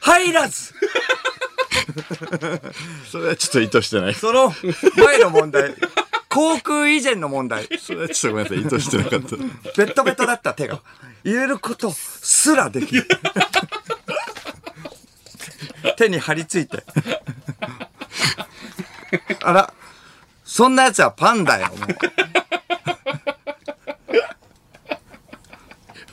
[0.00, 0.74] 入らず。
[3.10, 4.14] それはちょっと意図してない。
[4.14, 4.52] その
[4.96, 5.74] 前の問題。
[6.28, 7.66] 航空以前の問題。
[7.78, 8.60] それはちょっとごめんなさい。
[8.60, 9.36] 意図してなかった。
[9.36, 10.82] ベットベトだった手が。
[11.24, 13.08] 入れることすらできる。
[15.96, 16.84] 手に張り付いて。
[19.42, 19.72] あら、
[20.44, 21.88] そんなやつはパンだよ、もう。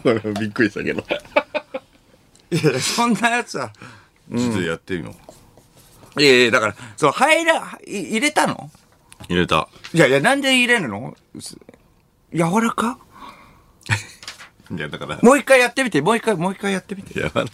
[0.19, 1.01] 俺もびっくりしたけど。
[1.01, 1.07] ち
[2.51, 3.71] いやそんなやつは。
[4.31, 5.13] ょっとやってみよう。
[5.13, 5.23] いや
[6.17, 8.69] いや、だから、その入ら、い入れたの？
[9.29, 9.67] 入れた。
[9.93, 11.15] いやいや、なんで入れるの？
[11.39, 11.57] す
[12.33, 12.99] 柔らか？
[14.71, 17.13] いや、だから、もう一回やってみて、もう一回、もう一回やってみて。
[17.13, 17.49] 柔らかいっ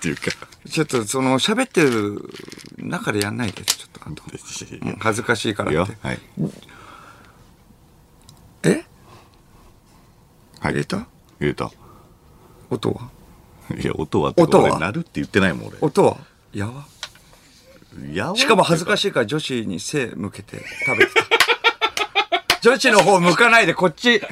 [0.00, 0.22] ていうか、
[0.68, 2.30] ちょっと、その、喋ってる
[2.78, 4.22] 中でやんないで、ちょっと、あと。
[4.82, 6.06] うん恥ずかしいかいいよらって。。
[6.06, 6.18] はい。
[8.64, 8.68] え？
[10.60, 10.72] はい。
[10.72, 10.96] 入れた？
[10.96, 11.06] 入
[11.40, 11.70] れた。
[12.70, 13.10] 音は？
[13.78, 14.64] いや、音はって音は？
[14.64, 16.16] 俺鳴るって言ってないもん、音は？
[16.52, 16.86] やわ。
[18.36, 19.12] しかも恥ずかしい。
[19.12, 21.22] から女子に背向けて食べてた。
[22.60, 24.26] 女子の方向かないでこっち、違う違う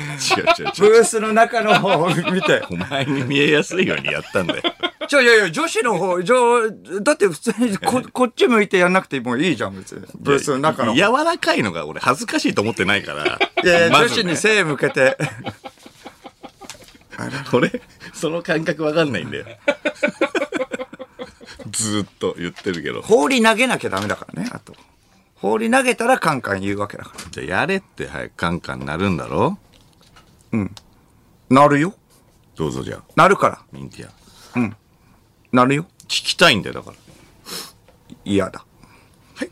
[0.79, 1.01] ブ違う。
[1.01, 2.63] ースの中の方を見て。
[2.71, 4.63] お前に見えやすいようにやったんだよ。
[5.09, 6.71] ちょ、いやいや、女子の方、じょ
[7.03, 10.05] だって普通にここっち向いてやんなくてもいいじゃん、別に。
[10.19, 10.95] ブースの中の。
[10.95, 13.39] い柔らかいのが俺恥ずかしいと思ってないから。
[13.65, 15.17] やいや、まずね女子に背向けて。
[17.53, 17.81] 俺、
[18.13, 19.47] その感覚わかんないんだよ。
[21.77, 23.03] ずーっと言ってるけど。
[23.03, 24.75] 放り投げなきゃダメだからね、あと。
[25.35, 27.21] 放り投げたらカンカン言うわけだから。
[27.31, 29.59] じゃあやれって早くカンカンなるんだろ？
[31.51, 31.95] なるよ。
[32.57, 33.61] どうぞじゃあ、なるから。
[33.71, 34.77] ミンティア。
[35.53, 35.87] なるよ。
[36.05, 36.97] 聞きたいんだよ、だから。
[38.25, 38.65] 嫌だ。
[39.35, 39.51] はい。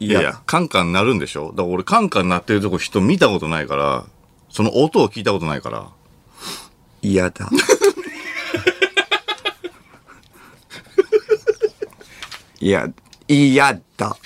[0.00, 0.10] い。
[0.10, 1.50] やいや、カンカンなるんでしょ？
[1.50, 4.04] だから俺カンカン鳴ってるとこ人見たことないから、
[4.50, 5.88] その音を聞いたことないから。
[7.00, 7.48] 嫌だ。
[12.60, 12.88] いや、
[13.28, 14.16] 嫌だ。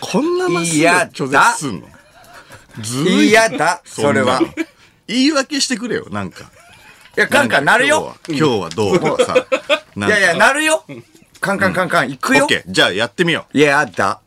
[0.00, 1.88] こんなまっすぐいや拒絶すんの？
[2.82, 4.38] ずるい嫌だ、それは。
[4.38, 4.54] んなの
[5.06, 6.50] 言い訳してくれよ、なんか。
[7.16, 8.14] いや、カンカンなるよ。
[8.28, 8.48] 今日は。
[8.48, 9.00] 今日はどう？
[9.00, 9.34] とかさ。
[9.96, 10.84] いいやいや、なるよ。
[11.40, 12.48] カンカンカンカン、行くよオッ。
[12.48, 12.70] ケー。
[12.70, 13.58] じゃあやってみよう。
[13.58, 14.20] いやだ。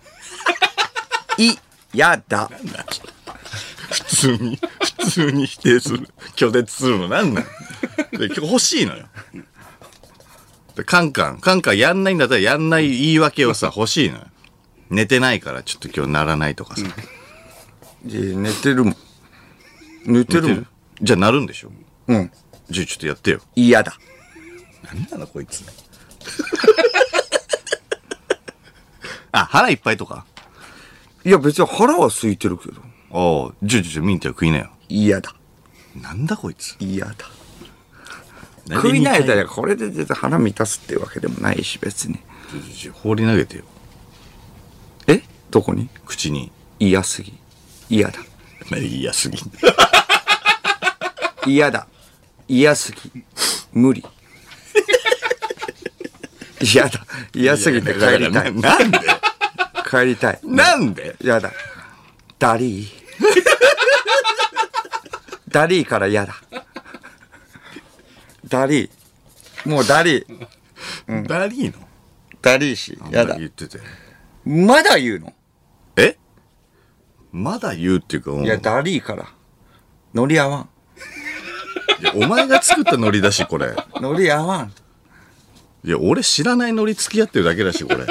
[1.37, 1.55] い、
[1.93, 2.49] やだ。
[3.91, 4.59] 普通に、
[4.99, 6.09] 普通に否定する。
[6.35, 7.45] 拒絶するのなんなん
[8.11, 9.07] で今日欲しいのよ。
[10.75, 14.25] でカンカン、カンカンやんないんだったらやんない言い訳をさ、欲しいのよ。
[14.89, 16.85] 寝てないからちょっと今日ならないとかさ。
[18.05, 18.95] いや寝てるもん。
[20.05, 20.67] 寝てるもん。
[21.01, 21.71] じゃあなるんでしょ？
[22.07, 22.31] うん。
[22.69, 23.41] じゃあちょっとやってよ。
[23.55, 23.93] 嫌だ。
[24.83, 25.63] 何なのこいつ。
[29.33, 30.25] あ、腹いっぱいとか？
[31.23, 32.81] いや、別に腹は空いてるけど。
[33.11, 34.71] おう、じゃあじゃあミンテは食いなよ。
[34.89, 35.35] 嫌だ。
[35.95, 36.75] なんだこいつ。
[36.79, 37.15] 嫌だ。
[38.75, 42.19] 食いないだらこれで絶対腹満たすっていうわけでもないし、別に。
[42.93, 43.63] 放り投げてよ。
[45.07, 45.21] え？
[45.49, 45.89] どこに？
[46.05, 46.51] 口に。
[46.79, 47.33] 嫌すぎ。
[47.89, 48.19] 嫌だ。
[48.77, 49.37] 嫌すぎ。
[51.45, 51.87] 嫌だ。
[52.47, 53.23] 嫌すぎ。
[53.73, 54.05] 無理。
[56.61, 57.05] 嫌だ。
[57.33, 58.53] 嫌すぎて帰りたい。
[58.53, 58.99] ななんで？
[59.89, 60.39] 帰りたい。
[60.43, 61.15] なんで？
[61.21, 61.51] 嫌だ。
[62.37, 62.87] ダリー。
[65.49, 66.35] ダリーから嫌だ。
[68.51, 69.69] ダリー。
[69.69, 71.27] もうダリー。
[71.27, 71.87] ダリーの？
[72.41, 72.99] ダリーし。
[73.09, 73.47] 嫌だ言。
[73.47, 73.79] ってて。
[74.43, 75.33] まだ言うの？
[75.95, 76.17] え？
[77.31, 79.31] まだ言うっていうか、いや、ダリーから。
[80.13, 80.69] ノリ合わん。
[82.01, 83.73] いやお前が作ったノリだし、これ。
[84.01, 84.73] ノリ合わん。
[85.85, 88.05] いや、俺知らないノリ付き合ってるだけだし、これ。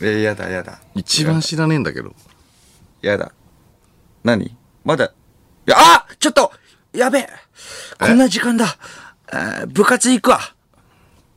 [0.00, 0.80] え、やだやだ。
[0.94, 2.14] 一番知らねえんだけど。
[3.02, 3.32] やだ。
[4.22, 4.56] 何？
[4.84, 5.06] まだ。
[5.06, 5.10] い
[5.66, 6.52] や、あちょっと
[6.92, 7.28] やべえ？
[7.98, 8.66] こんな時間だ。
[9.68, 10.40] 部活行くわ。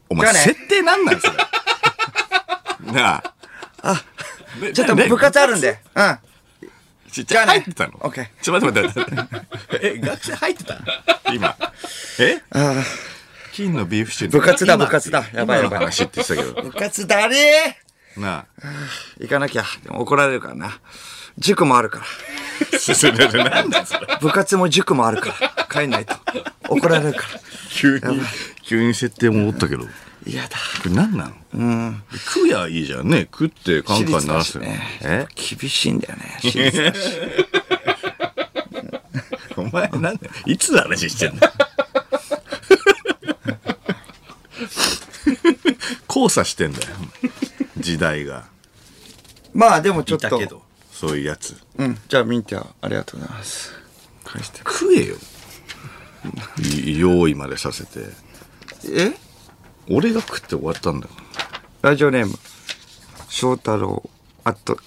[0.10, 1.34] お前、ね設定なんなんそれ？
[2.94, 3.24] な
[3.82, 4.04] あ。
[4.74, 5.80] ちょっと部活あるんで。
[5.96, 6.20] うん。
[7.12, 7.94] ちじゃあね入ってたの？
[8.02, 9.88] オッケーちょ、待って待って待って。
[9.88, 10.78] え、学生入ってた？
[11.32, 11.56] 今。
[12.20, 12.42] え？
[13.54, 14.32] 金のビーフシチュー。
[14.32, 16.62] 部活だ今部活だやばいやばい話って言ってたけど。
[16.70, 17.78] 部活だれ
[18.18, 18.46] なあ。
[19.20, 19.64] 行かなきゃ。
[19.84, 20.80] でも怒られるからな。
[21.38, 22.06] 塾もあるから。
[22.80, 24.08] そ れなんだよそれ。
[24.22, 25.67] 部活も塾もあるから。
[25.72, 26.15] 帰んないと。
[26.69, 27.39] 怒られるから。
[27.69, 28.22] 急に、
[28.63, 29.84] 急に設定戻ったけど。
[29.86, 29.89] こ
[30.26, 30.50] 嫌だ。
[30.86, 31.34] れ何なの？
[31.56, 32.04] うん。
[32.13, 33.22] 食やいいじゃんね。
[33.32, 34.63] 食ってカンカン鳴らすよ。
[34.63, 35.28] ねえ？
[35.60, 36.38] 厳しいんだよね。
[36.39, 37.00] 私立だし
[39.58, 40.17] お前なんだよ
[40.48, 41.41] いつの話してんの？
[46.08, 46.88] 交差してんだよ。
[47.78, 48.46] 時代が。
[49.54, 50.62] まあでもちょっと。
[51.04, 51.58] そういうやつ。
[51.78, 51.98] うん。
[52.08, 53.74] じゃあミンティア、ありがとうございます。
[54.24, 54.60] 返して。
[54.60, 55.16] 食えよ。
[56.62, 58.06] い用意までさせて。
[58.89, 59.12] え？
[59.89, 61.12] 俺が食って終わったんだよ。
[61.82, 62.34] ラジオネーム、
[63.28, 64.10] 翔太郎、
[64.46, 64.78] アット、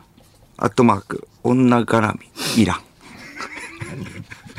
[0.56, 2.14] アットマーク、女絡
[2.56, 2.82] み、いらん。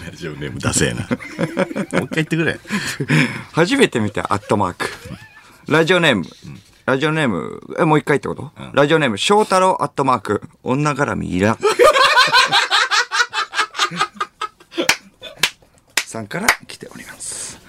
[0.05, 0.99] ラジオネームダセえな。
[0.99, 2.59] もう一回言ってくれ。
[3.51, 4.85] 初めて見たアットマーク。
[5.67, 6.25] ラジオネーム、
[6.89, 11.57] ラジオネーム、え、もう一回ってこと、ラジオネーム、翔太郎、アットマーク、女絡み、いらん。
[16.03, 17.59] さんから来ております。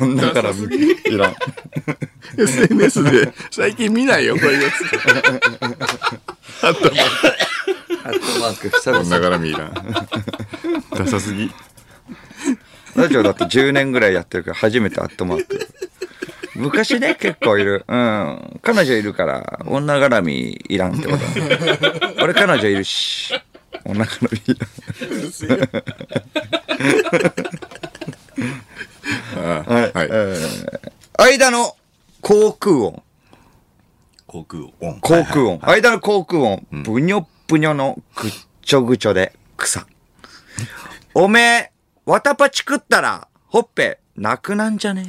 [0.00, 1.36] 女絡み、いらん。
[2.36, 4.84] SNS で最近見ないよ、こういうやつ。
[6.64, 6.90] アット
[8.40, 9.72] マーク、久々女絡みいらん。
[10.90, 11.52] ダサすぎ。
[12.96, 15.68] ラジオだって10年ぐらいやってるから初めてアットマーク。
[16.54, 17.84] 昔ね、結構いる。
[17.88, 18.60] うん。
[18.62, 21.24] 彼女いるから、女絡みいらんってことだ
[22.22, 23.34] 俺彼女いるし、
[23.84, 24.66] 女絡みいら
[29.42, 29.62] ん。
[29.64, 29.92] はい。
[29.92, 31.76] はいえー間の
[32.20, 33.02] 航空音。
[34.26, 35.00] 航空音。
[35.00, 35.58] 航空音。
[35.62, 36.66] 間の航空音。
[36.70, 39.86] ぶにょぶにょのぐっちょぐちょで草。
[41.14, 41.70] おめえ、
[42.06, 45.06] わたパチ食ったら、ほっぺ、なくなんじゃね？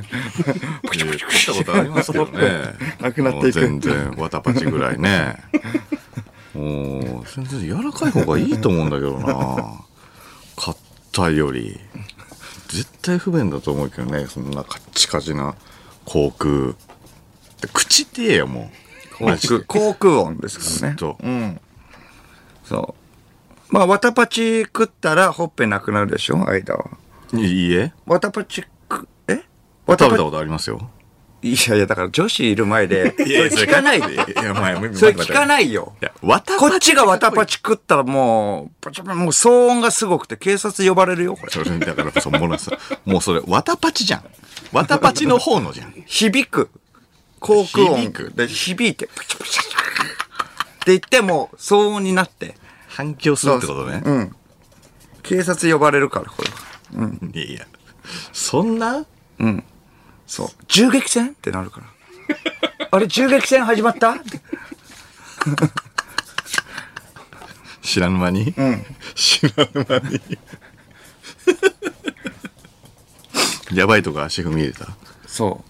[0.00, 2.40] 食ったことありますけどね。
[3.00, 5.36] なくなっていくもう全然、わたパチぐらいね。
[6.54, 9.84] もう、全然柔らかい方がいいと思うんだけどな。
[10.56, 11.78] 硬いより。
[12.68, 15.54] 絶対不便だと思うけどね、そんなカッチカチな
[16.04, 16.74] 航空。
[17.60, 18.70] で口って言えよ、も
[19.20, 19.24] う。
[19.24, 20.96] マジで航空音ですからね。
[20.96, 21.60] とうん。
[22.64, 22.94] そ
[23.70, 23.74] う。
[23.74, 26.90] まあ、わたパチ食ったら、ほっぺなくなるでしょ間は。
[27.34, 27.92] いいえ。
[28.06, 28.77] わたパチく、えわたパチ
[29.96, 30.90] 食べたことありますよ。
[31.40, 34.14] いやいや、だから女子いる前で、 それ聞かないで。
[34.14, 35.94] いや、お前、それ聞かないよ。
[36.02, 41.52] いや、わたこっちがわたパチ食ったらもう、もう騒音がすごくて警察呼ばれるよ、これ。
[41.52, 42.72] それだからそもうさ
[43.04, 44.24] もうそれわたパチじゃん。
[44.72, 45.94] わたパチの方のじゃん。
[46.06, 46.70] 響く。
[47.38, 48.00] 航空音。
[48.02, 48.32] 響く。
[48.34, 49.76] で響いて、パチパチパチって
[50.86, 52.56] 言っても騒音になって、
[52.88, 54.32] 反響するってことね、
[55.22, 56.50] 警察呼ばれるから、これ
[57.00, 57.10] は。
[57.32, 57.66] いやいや。
[58.32, 59.04] そんな？
[60.28, 60.48] そう。
[60.68, 61.30] 銃撃戦？
[61.30, 61.86] ってなるから。
[62.92, 64.14] あれ、銃撃戦始まった？
[67.82, 68.54] 知らぬ間に、
[69.14, 70.20] 知らぬ間に？
[73.72, 74.86] やばいとこ足踏み入れた？
[75.26, 75.64] そ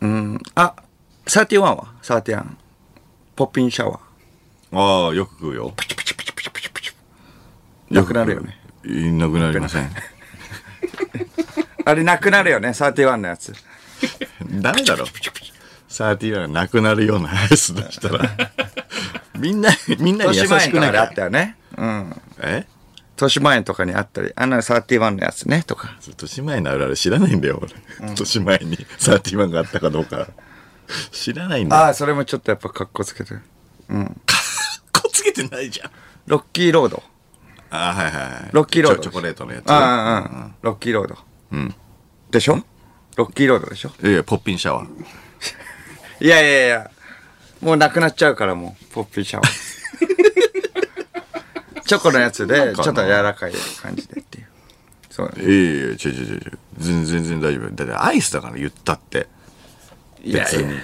[0.00, 0.06] う。
[0.06, 0.40] うん。
[0.54, 0.74] あ、
[1.26, 2.44] 31は ?31。
[3.34, 4.78] ポッピンシャワー。
[4.78, 5.74] ああよく食うよ
[7.90, 8.58] なくなるよね。
[8.84, 9.90] いなくなりません
[11.86, 13.52] あれなくなるよね、31のやつ。
[14.60, 15.06] ダメだろ
[15.86, 18.28] サーティワンが なくなるようなアイス出したら
[19.38, 19.70] みんな
[20.00, 21.56] みんなに優しくないあったよね。
[21.78, 22.22] うん。
[22.40, 22.66] え？
[23.12, 25.96] 豊島園とかにあったり、あの31のやつね、とか。
[26.08, 27.72] 豊島園のあるある知らないんだよ俺、
[28.10, 30.26] 豊島園にサーティワンがあったかどうか
[31.12, 33.42] 知らないんだよああ、それもちょっとやっぱ格好つけてる。
[33.88, 35.90] かっこつけてないじゃん
[36.26, 37.02] ロッキーロード。
[37.70, 40.54] あはいはいはいロッキーロードチョチョコレートのやつああ、うん。
[40.62, 41.16] ロッキーロード。
[41.52, 41.74] うん。
[42.30, 42.62] でしょ？
[43.16, 43.90] ロッキーロードでしょ？
[44.02, 44.88] いやいやポッピンシャワー
[46.24, 46.90] いやいやいや、
[47.60, 49.46] もうなくなっちゃうからもう、ポッピーシャワー。
[51.86, 54.46] チョコのやつで、ちょっと柔らかい感じでっていう。
[55.10, 55.32] そう。
[55.36, 55.96] いやいや違う違う
[56.34, 59.28] 違う全然全然大丈夫だってアイスだから言ったって
[60.22, 60.80] いや別にいや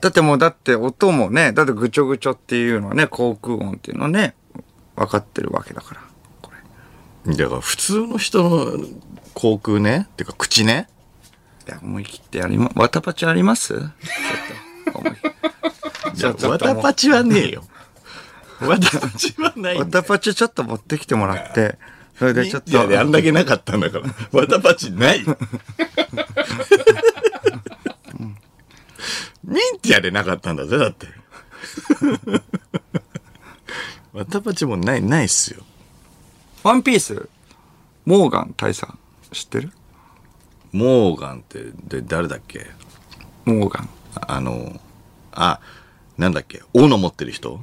[0.00, 4.34] だってもう、だって音もね、だってぐちょぐちょっていうのはね、航空音っていうのはね、
[4.94, 6.00] 分かってるわけだから。
[6.40, 6.52] こ
[7.26, 7.34] れ。
[7.36, 8.76] だから普通の人の
[9.38, 10.08] 口腔ね？
[10.10, 10.88] っていうか口ね？
[11.68, 13.78] いや、思い切ってやりま、わたパチあります？
[13.78, 13.92] ちょっ
[14.92, 15.12] と、思い。
[16.14, 17.62] じゃわたパチはねえよ。
[18.60, 21.78] わたパチはないわたパチちょっと持ってきてもらって、
[22.18, 22.70] それでちょっと。
[22.72, 24.06] いやであんだけなかったんだから。
[24.40, 25.20] わたパチない。
[25.20, 25.24] ミ
[29.54, 31.06] ンティアでなかったんだぜだって。
[34.12, 35.62] わたパチもないないっすよ。
[36.64, 37.28] ワンピース、
[38.04, 38.92] モーガン大佐、
[39.32, 39.72] 知ってる？
[40.72, 42.66] モーガンってで誰だっけ？
[43.44, 43.88] モーガン。
[44.16, 44.80] ああの
[45.32, 45.60] あ
[46.16, 46.62] なんだっけ？
[46.72, 47.60] 斧持ってる人？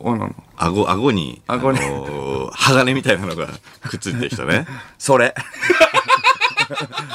[0.00, 0.34] おのの。
[0.56, 3.46] 顎顎に顎にあの鋼みたいなのが
[3.88, 4.66] くっついてる人ね
[4.98, 5.34] それ。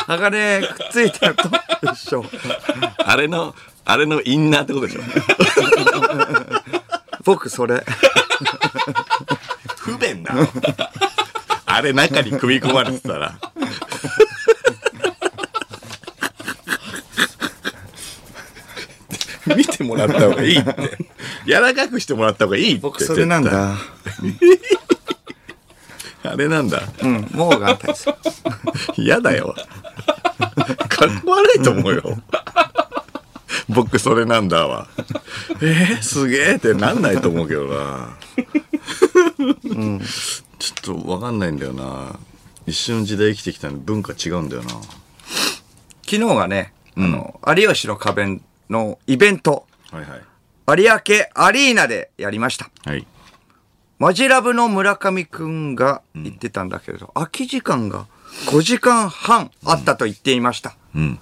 [0.08, 1.50] 鋼くっついてると？
[1.94, 2.26] 一緒。
[2.98, 3.54] あれの
[3.86, 5.02] あれのインナーってことでしょ？
[7.24, 7.84] 僕それ。
[9.78, 10.48] 不便なの
[11.80, 13.40] あれ中に組み込まれてたら。
[19.56, 20.98] 見てもらった方がいいって。
[21.46, 23.78] 柔らかくしてもらった方がいいって僕それなんだ。
[26.24, 26.82] あれなんだ。
[27.02, 28.14] うん、モーガン大佐。
[28.98, 29.56] 嫌だよ。
[30.90, 32.22] かっこ悪いと思うよ。
[33.70, 34.90] 僕それなんだわ。
[35.62, 38.18] えー、すげえってなんないと思うけどな
[40.82, 42.18] ちょっとわかんないんだよな。
[42.66, 44.70] 一緒の時代生きてきたのに文化違うんだよな。
[46.04, 50.82] 昨日がね、あの、有吉の壁のイベント、はいはい。
[50.82, 51.00] 有明
[51.34, 52.70] アリーナでやりました。
[52.86, 53.06] はい。
[53.98, 58.08] マジラブの村上くんが言ってたんだけれど、空き時間が
[58.48, 60.78] 5時間半あったと言っていました。
[60.96, 61.20] うん。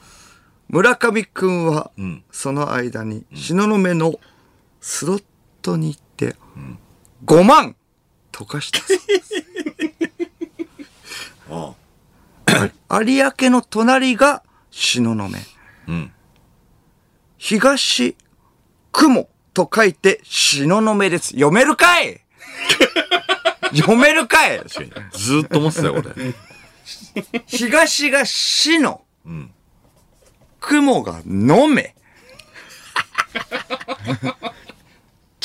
[0.69, 4.19] 村上くんはん、その間に、東雲の
[4.81, 5.23] スロッ
[5.61, 6.35] トに行って、
[7.25, 7.75] 5万
[8.37, 9.33] 溶かしたそうです。
[11.49, 11.73] あ
[13.03, 15.27] 有明の隣が東雲。
[15.87, 16.11] うん
[17.39, 18.15] 東
[18.91, 21.29] 雲と書いて東雲です。
[21.29, 22.21] 読めるかい？
[23.75, 24.59] 読めるかい？
[24.67, 26.33] ずーっと思ってたよ俺
[27.47, 29.51] 東が死の、ん
[30.59, 31.95] 雲が飲め。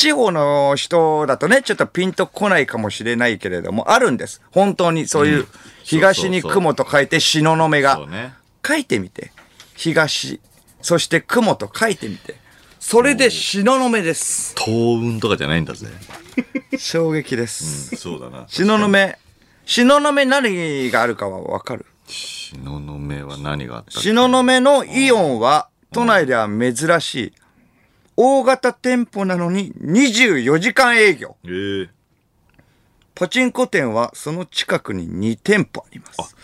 [0.02, 4.42] 地方の人だとね、ちょっとピンとこないかもしれないけれども、あるんです。
[4.50, 5.46] 本当にそういう、
[5.84, 8.00] 東に雲と書いて東雲が。
[8.66, 9.30] 書いてみて。
[9.76, 10.40] 東、
[10.80, 12.34] そして雲と書いてみて。
[12.80, 14.56] それで東雲です。
[14.56, 15.86] 幸運とかじゃないんだぜ
[16.76, 17.94] 衝撃です。
[17.94, 18.88] そうだな 東雲、
[19.64, 21.86] 東雲何があるかはわかる？
[22.08, 27.32] 東雲は何があった東雲のイオンは都内では珍しい
[28.16, 31.36] 大型店舗なのに24時間営業。
[31.44, 31.88] えー、
[33.14, 36.36] パチンコ店はその近くに2店舗あります。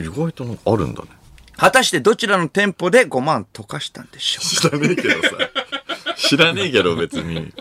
[0.00, 1.08] 意外とあるんだね
[1.56, 4.76] 果たしてどちらの店舗で5万溶かしたんでしょうか？
[4.76, 5.28] 知らねえけどさ。
[6.16, 7.52] 知らねえけど別に。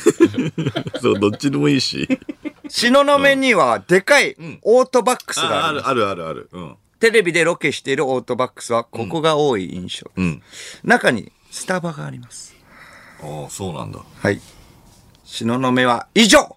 [1.00, 2.08] そう、どっちでもいいし。
[2.68, 5.86] 東雲にはでかいオートバックスがあある。
[5.88, 6.48] あるあるあるある。
[6.52, 6.76] うん。
[6.98, 10.10] テレビでロケしているオートバックスはここが多い印象です。
[10.16, 10.42] うん。
[10.84, 12.49] 中にスタバがあります。
[13.22, 14.00] ああ、そうなんだ。
[14.22, 14.40] はい。
[15.24, 16.56] 東雲は以上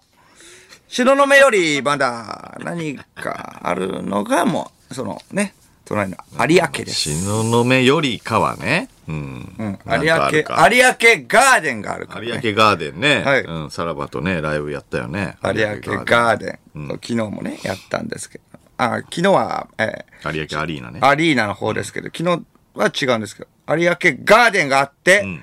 [0.88, 5.54] 東雲よりまだ何かあるのがもう、そのね、
[5.84, 7.10] 隣の有明です。
[7.10, 8.88] 東雲よりかはね。
[9.08, 9.54] うん。
[9.58, 12.40] うん、有明、有かあるか明ガーデンがあるから、ね。
[12.42, 13.22] 有明ガーデンね。
[13.24, 13.70] はいうん。
[13.70, 15.36] さらばとね、ライブやったよね。
[15.42, 18.44] 有明ガーデン、昨日もね、やったんですけど。
[18.78, 21.06] あ、昨日は、え有明アリーナねー。
[21.06, 22.44] アリーナの方ですけど、昨日
[22.74, 25.42] は違うんですけど、有明ガーデンがあって、ん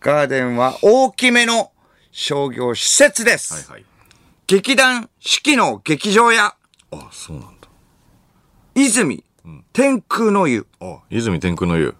[0.00, 1.72] ガーデンは大きめの
[2.12, 3.54] 商業施設です。
[3.54, 3.84] はいはい。
[4.46, 6.54] 劇団四季の劇場や、
[6.92, 7.68] あ、そうなんだ。
[8.74, 9.24] 泉、
[9.72, 11.94] 天空の湯、あ、泉天空の湯。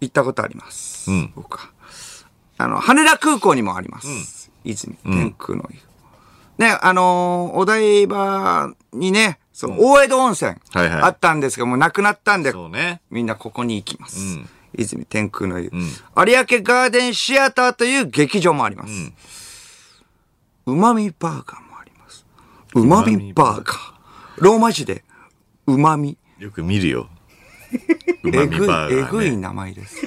[0.00, 1.10] 行ったことあります。
[1.10, 1.70] うん僕は。
[2.58, 4.50] あの、羽田空港にもあります。
[4.64, 5.78] 泉、天空の湯。
[6.58, 13.00] ね、あのーお台場にね、その、大江戸温泉、はいはいあったんですけど、もうなくなったんで、そうね。
[13.10, 14.18] みんなここに行きます。
[14.18, 16.26] うん泉天空の湯、有明
[16.62, 19.12] ガーデンシアターという劇場もあります。
[20.66, 22.26] うまみバーガーもあります。
[22.74, 23.92] うまみバーガー。
[24.36, 25.04] ローマ字で、
[25.66, 26.16] うまみ。
[26.38, 27.08] よく見るよ。
[28.22, 29.06] うまみバーガー、ね。
[29.08, 30.06] えぐい名前です。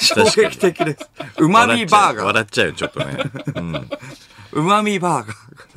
[0.00, 1.10] 衝撃的です。
[1.38, 2.26] うまみバーガー。
[2.26, 3.16] 笑っちゃうよ、ちょっとね。
[4.52, 5.34] うまみバーガー。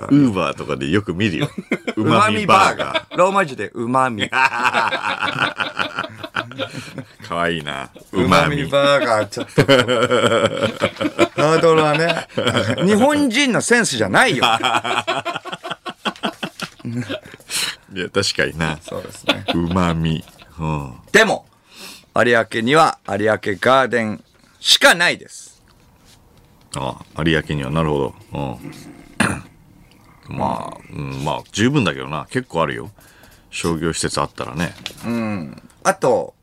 [0.10, 1.50] ウーバーとかでよく見るよ。
[1.96, 3.18] ううまみバーガー。
[3.18, 4.24] ローマ字でうまみ。
[4.24, 4.30] ー。
[7.28, 7.90] かわいいな。
[8.12, 8.58] うまみ。
[8.58, 9.64] みバーガーちょっと。
[9.64, 12.28] ハードルはね、
[12.86, 14.44] 日本人のセンスじゃないよ。
[17.94, 18.78] いや、確かにな。
[18.82, 19.44] そうですね。
[19.56, 20.24] うまみ。
[20.60, 20.94] うん。
[21.12, 21.46] でも、
[22.24, 24.24] 有明には有明ガーデン
[24.60, 25.62] しかないです。
[26.76, 28.34] あ有明にはなるほど。
[28.34, 28.38] う
[30.34, 30.38] ん。
[30.38, 32.28] まあ、うん、まあ、十分だけどな。
[32.30, 32.92] 結構あるよ。
[33.50, 34.74] 商業施設あったらね。
[35.84, 36.34] あと、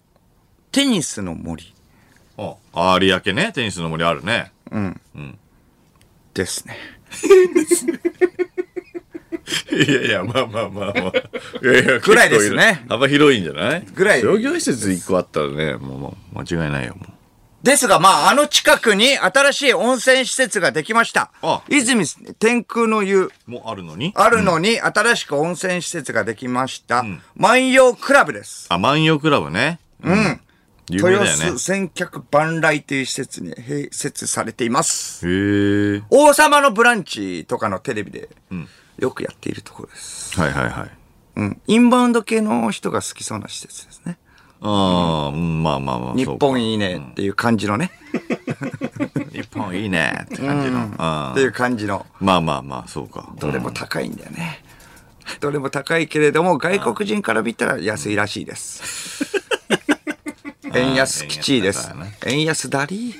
[0.72, 1.74] テニスの森
[2.72, 3.52] あ、有明ね。
[3.52, 4.52] テニスの森あるね。
[6.32, 6.76] ですね。
[9.70, 10.94] いやいや、まあまあまあまあ。
[11.62, 13.86] いやいや、ぐらいですね幅広いんじゃない？
[13.94, 17.08] ぐらい商業施設一個あったらね、もう間違いないよ、もう。
[17.62, 21.62] ですが、まあ、あの近くに新しい温泉施設ができましたあ。
[21.70, 22.04] 泉
[22.38, 24.12] 天空の湯もうあるのに？
[24.16, 27.04] あるのに新しく温泉施設ができました。
[27.36, 28.66] 万葉クラブです。
[28.68, 29.78] あ、万葉クラブね。
[30.02, 30.40] うん。
[30.90, 31.58] 有名豊だよね洲。
[31.58, 35.26] 千客万来という施設に併設されています。
[35.26, 36.02] へえ。
[36.10, 38.28] 王様のブランチとかのテレビで
[38.98, 40.38] よくやっているところです。
[40.38, 40.90] はいはいはい。
[41.36, 41.60] うん。
[41.66, 44.18] インバウンド系の人が好きそうな施設ですね。
[44.60, 46.14] ああ、うんまあまあまあ。
[46.14, 47.90] 日本いいねっていう感じのね。
[49.32, 50.94] 日本いいねって感じの。
[50.98, 52.06] あっていう感じの。
[52.20, 53.32] まあまあまあ、そうか。
[53.38, 54.62] どれも高いんだよね。
[55.40, 59.42] どれも高いけれども、外国人から見たら安いらしいです。
[60.74, 61.92] 円安基地です
[62.26, 63.14] 円安だり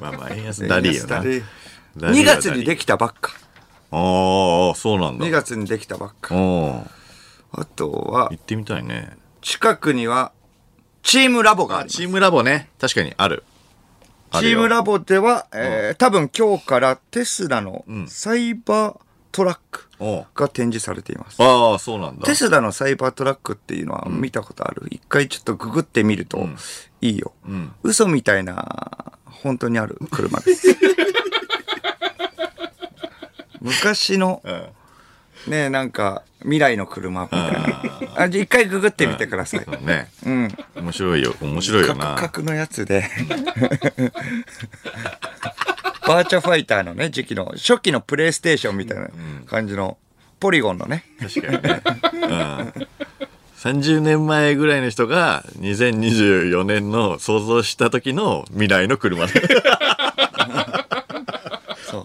[0.00, 1.20] まあまあ、円安ダリーよな。
[1.22, 1.42] 2
[1.96, 3.32] 2月にできたばっか。
[3.92, 5.26] ああ、そうなんだ。
[5.26, 6.34] 2月にできたばっか。
[6.34, 6.86] お
[7.52, 9.16] あとは行、ってみたいね。
[9.42, 10.32] 近くには、
[11.02, 11.96] チームラボがあります。
[11.98, 12.70] チームラボね。
[12.80, 13.44] 確かにある。
[14.30, 19.88] あるよチームラボでは、えー多分今日からテスラのサイバートラック
[20.34, 21.42] が展示されています。
[21.42, 22.24] ああ、そうなんだ。
[22.24, 26.48] テスラのサイバートラックっていうのは見たことある、一回ちょっとググってみると
[27.02, 27.32] いいよ、
[27.82, 30.68] 嘘みたいな本当にある車です
[33.62, 34.42] 昔の、
[35.46, 37.82] ねなんか未来の車みたいな
[38.16, 40.08] あ一回ググってみてください、ね。
[40.26, 41.34] うん面白いよ。
[41.40, 42.14] 面白いよな。
[42.16, 43.04] カクのやつで
[46.06, 49.08] バーチャファイターのね時期の初期のプレイステーションみたいな
[49.46, 49.98] 感じの
[50.40, 51.82] ポリゴンのね確かにね。
[52.12, 52.72] うん。
[53.62, 59.28] 30年前ぐらいの人が2024年の想像した時の未来の車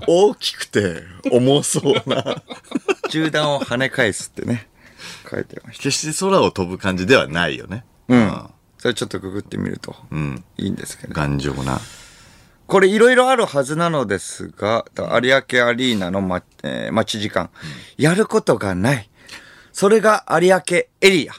[0.08, 2.44] 大きくて重そうな。
[3.10, 4.70] 銃弾を跳ね返すってね。
[5.30, 7.86] 書いてまし決して空を飛ぶ感じではないよね。
[8.08, 8.50] たうん。
[8.78, 10.44] それちょっとググってみるとうん。
[10.58, 11.80] いいんですけど、頑丈な。
[12.68, 17.50] これいろいろあるはずなのですが有明アリーナの、まえー待ち時間、
[17.98, 19.10] やることがない。
[19.72, 20.62] それが有明
[21.02, 21.34] エリア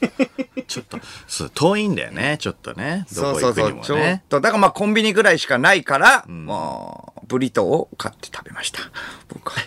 [0.68, 3.06] ちょっと、そう、遠いんだよね、ちょっとね。
[3.14, 4.22] どこ行くにもちょっね。
[4.28, 8.80] とだからまあコンビニぐらいしかないから、もうブリトーを買って食べました
[9.28, 9.62] 僕は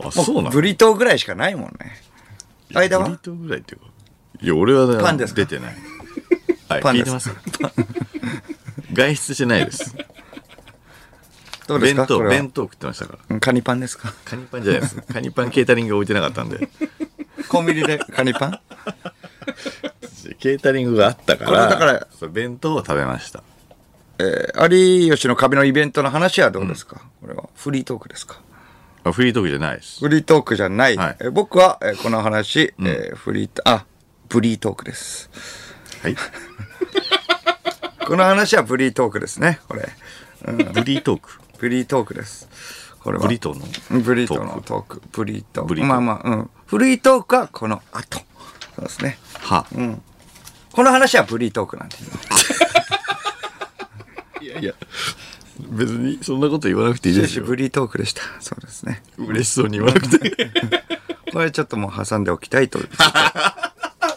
[0.00, 0.50] あ、そうなの？
[0.50, 1.96] ブリトーぐらいしかないもんね
[2.74, 3.04] 間は？
[3.06, 3.86] ブリトーぐらいっていうか。
[4.40, 5.40] いや、俺はねパンですか？
[5.40, 5.76] 出てない。
[6.68, 7.30] はい、パン聞いてます？
[8.92, 9.94] 外出してないです。
[11.66, 13.18] どうです弁当、かこれは弁当食ってましたから。
[13.30, 14.12] うんカニパンですか？
[14.24, 14.96] カニパンじゃないです。
[15.12, 16.68] カニパンケータリングが置いてなかったんで。
[17.48, 18.60] コンビニでカニパン？
[20.38, 23.42] ケータリングがあったから、だから弁当を食べました。
[24.18, 24.74] えー
[25.08, 28.40] 有吉の壁のイベントの話はどうですか、これはフリートークですか？
[29.04, 30.00] あフリートークじゃないです。
[30.00, 30.96] フリートークじゃない。
[30.96, 33.84] はいえー僕は、えーこの話、えーフリート、あ、
[34.28, 35.28] ブリートークです。
[36.02, 36.16] はい。
[38.06, 39.88] この話はブリートークですね、これ。
[40.46, 40.52] ブ
[40.82, 41.30] リートーク？
[41.58, 42.48] ブリートークです。
[43.00, 43.24] これは。
[43.24, 44.00] ブリトーの？
[44.02, 45.02] ブリートのトーク。
[45.12, 45.68] ブリートーク。
[45.68, 46.50] ブリートークまあまあ、うん。
[46.66, 48.18] フリートークはこの後。
[48.76, 49.18] そうですね。
[49.40, 49.66] は。
[50.72, 51.96] この話はブリートークなんで。
[54.44, 54.74] いやいや、
[55.70, 57.44] 別にそんなこと言わなくていいですよ。
[57.44, 58.22] ブリートークでした。
[58.40, 59.02] そうですね。
[59.18, 60.50] 嬉しそうに言わなくて。
[61.32, 62.78] これちょっともう挟んでおきたいと。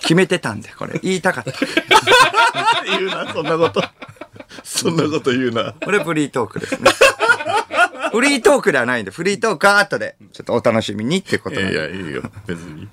[0.01, 0.99] 決めてたんで、これ。
[1.03, 1.51] 言いたかった。
[2.97, 3.83] 言うな、そんなこと。
[4.63, 5.73] そんなこと言うな。
[5.73, 6.91] これフリートークですね。
[8.11, 12.87] フリートークではないんで、フリートークは後で、ちょっとお楽しみにってことなんでいやいや、いいよ、別に。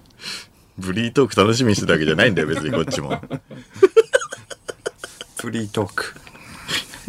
[0.79, 3.21] ブリートーク楽しみにしてたわけじゃないんだよ、別にこっちも。
[5.41, 6.15] フリートーク。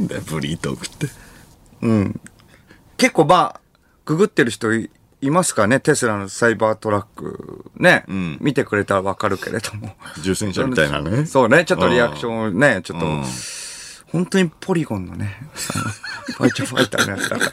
[0.01, 1.08] だよブリートークって。
[2.97, 3.62] 結構まあ、
[4.06, 4.89] ググってる人い
[5.22, 5.80] いますかね？
[5.80, 7.66] テスラのサイバートラック。
[7.78, 8.03] ね。
[8.10, 9.95] ん見てくれたらわかるけれども。
[10.22, 11.26] 重戦車みたいなね。
[11.26, 13.24] そうね、ちょっとリアクションをね、ちょっとうん、
[14.16, 15.36] 本当にポリゴンのね、
[16.38, 17.51] ファイチファイターのやつだから。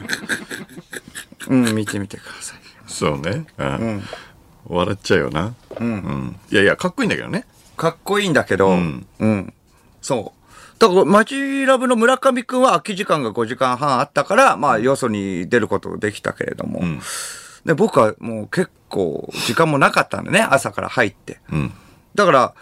[1.49, 2.59] うん、見てみてください。
[2.87, 3.45] そうね。
[3.57, 4.03] うん。
[4.67, 5.53] 笑っちゃうよな。
[5.77, 6.39] うん。
[6.49, 7.45] いやいや、かっこいいんだけどね。
[7.75, 9.53] かっこいいんだけど、ううんん。
[10.01, 10.79] そう。
[10.79, 17.01] だから、マジラブの村上くんは空き時間が5時間半あったから、まあ、よそに出ることできたけれども、ん
[17.65, 21.41] で僕はもう結構時間もなかったんでね、朝から入って。
[21.51, 21.73] うん。
[22.15, 22.53] だから、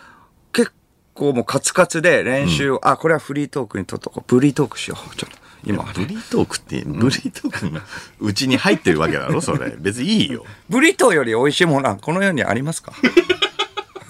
[1.22, 4.24] 結構もうカツカツで練習を、あ、これはフリートークにとっとこう。
[4.28, 5.16] ブリートークしよう。
[5.16, 5.84] ちょっと、今。
[5.94, 7.80] ブリートークって、ブリートークの
[8.20, 9.76] うちに入ってるわけだろ、 それ。
[9.78, 10.44] 別にいいよ。
[10.68, 12.94] ブリトーより美味しいものはこの世にありますか？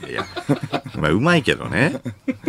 [0.09, 0.25] いや、
[0.95, 1.99] まあ、うまいけどね。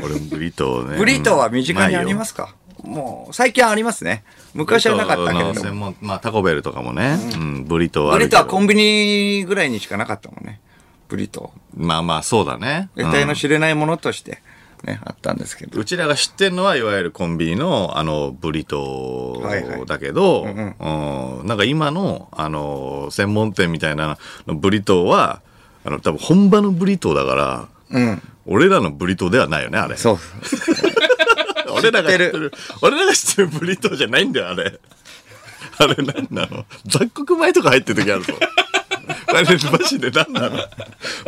[0.01, 0.97] 俺もブリトーね。
[0.97, 2.55] ブリトーは身近にありますすか？
[2.85, 4.23] もう、最近ありますね。
[4.55, 5.61] 昔はなかったけれども。
[5.61, 7.19] 専門、まあ、タコベルとかもね。
[7.35, 8.23] うん、ブリトーはあブ。
[8.23, 10.61] リトーはコンビニぐらいにしかなかったもんね。
[11.09, 11.85] ブリトー。
[11.85, 12.91] まあまあ、そうだね。
[12.97, 14.41] 得体の知れないものとして、
[14.85, 15.81] ね、あったんですけど。
[15.81, 25.41] うちらが知ってるのは、いわゆるコンビニの、あの、ブリトはいはいーだけど、うんなんか今の、あの、専門店みたいなのブリトーは、
[25.85, 28.23] あの、多分本場のブリトーだから、うん。
[28.47, 29.97] 俺らのブリトーではないよね、あれ。
[29.97, 30.19] そう。
[31.75, 32.53] 俺らが知って知ってる。
[32.83, 34.81] 俺らが知ってるブリトーじゃないんだよ、あれ。
[35.79, 36.65] あれなんなの？
[36.87, 38.35] 雑穀米とか入ってる時あるぞ。
[39.29, 40.59] あれマジで何なの？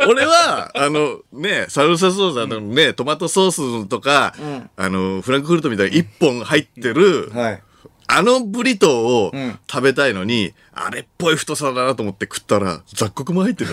[0.07, 4.33] 俺は、あのね、サルサソース、あのね、トマトソースとか、
[4.75, 7.61] あの、フランクフルトみたいに一本入ってる、はい。
[8.07, 9.59] あのブリトーをん。
[9.67, 13.71] 食べたいのに、あれっぽい太さだなと思って食ったら、雑穀米入ってる。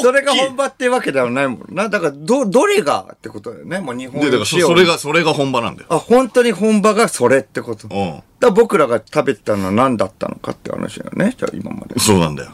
[0.00, 1.88] それが本場っていうわけではないもんな。
[1.88, 3.80] だから、ど、どれがってことだよね。
[3.80, 5.88] もう日本で、だからそそれが、それが本場なんだよ。
[5.90, 7.88] あ、本当に本場がそれってこと。
[7.88, 8.22] うん。
[8.40, 11.34] ら僕らが食べてたのは何だったのかって話だよね。
[11.36, 11.98] じゃあ今まで。
[11.98, 12.52] そうなんだよ。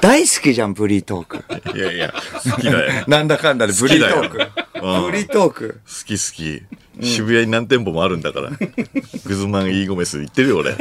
[0.00, 1.44] 大好きじゃん、ブリートーク。
[1.76, 2.14] いやいや、
[2.44, 3.04] 好きだよ。
[3.08, 4.38] なんだかんだでブリートーク。
[4.38, 5.80] ブリートーク。
[5.84, 6.62] 好き好き。
[7.04, 8.50] 渋谷に何店舗もあるんだから。
[9.26, 10.76] グズマン・イーゴメス行ってるよ、俺。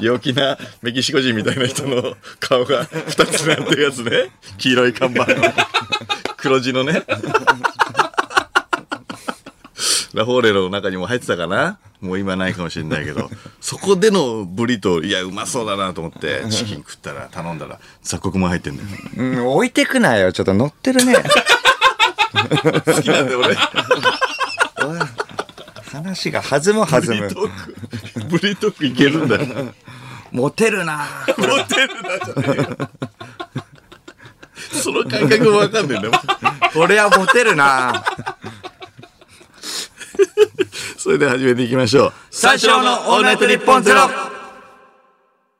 [0.00, 4.30] 陽気なメキシコ人みたいな人の顔が二つなってるやつね。
[4.58, 5.34] 黄色い看板の。
[6.36, 7.02] 黒字のね。
[10.16, 13.28] ラフォーレロの中にも入ってたかなもう今ないかもしれないけど、
[13.60, 18.88] そこでのブリトー、いや、うまそうだなと思って、チキン食ったら、頼んだら、雑穀も入ってんだよ。
[19.16, 20.32] うん、置いてくなよ。
[20.32, 21.16] ちょっと乗ってるね。
[21.16, 23.56] 好きなんだよ、俺。
[25.96, 27.06] 話が弾む弾む。
[27.06, 29.74] ブリトーク、ブリトークいけるんだよ。
[30.32, 31.34] モテるなモ
[31.64, 32.90] テるなじゃねえよ
[34.72, 36.12] その感覚もわかんねえんだよ。
[36.74, 38.04] これはモテるな
[40.98, 42.12] それでは始めていきましょう。
[42.30, 44.00] 三四郎のオールナイトニッポンゼロ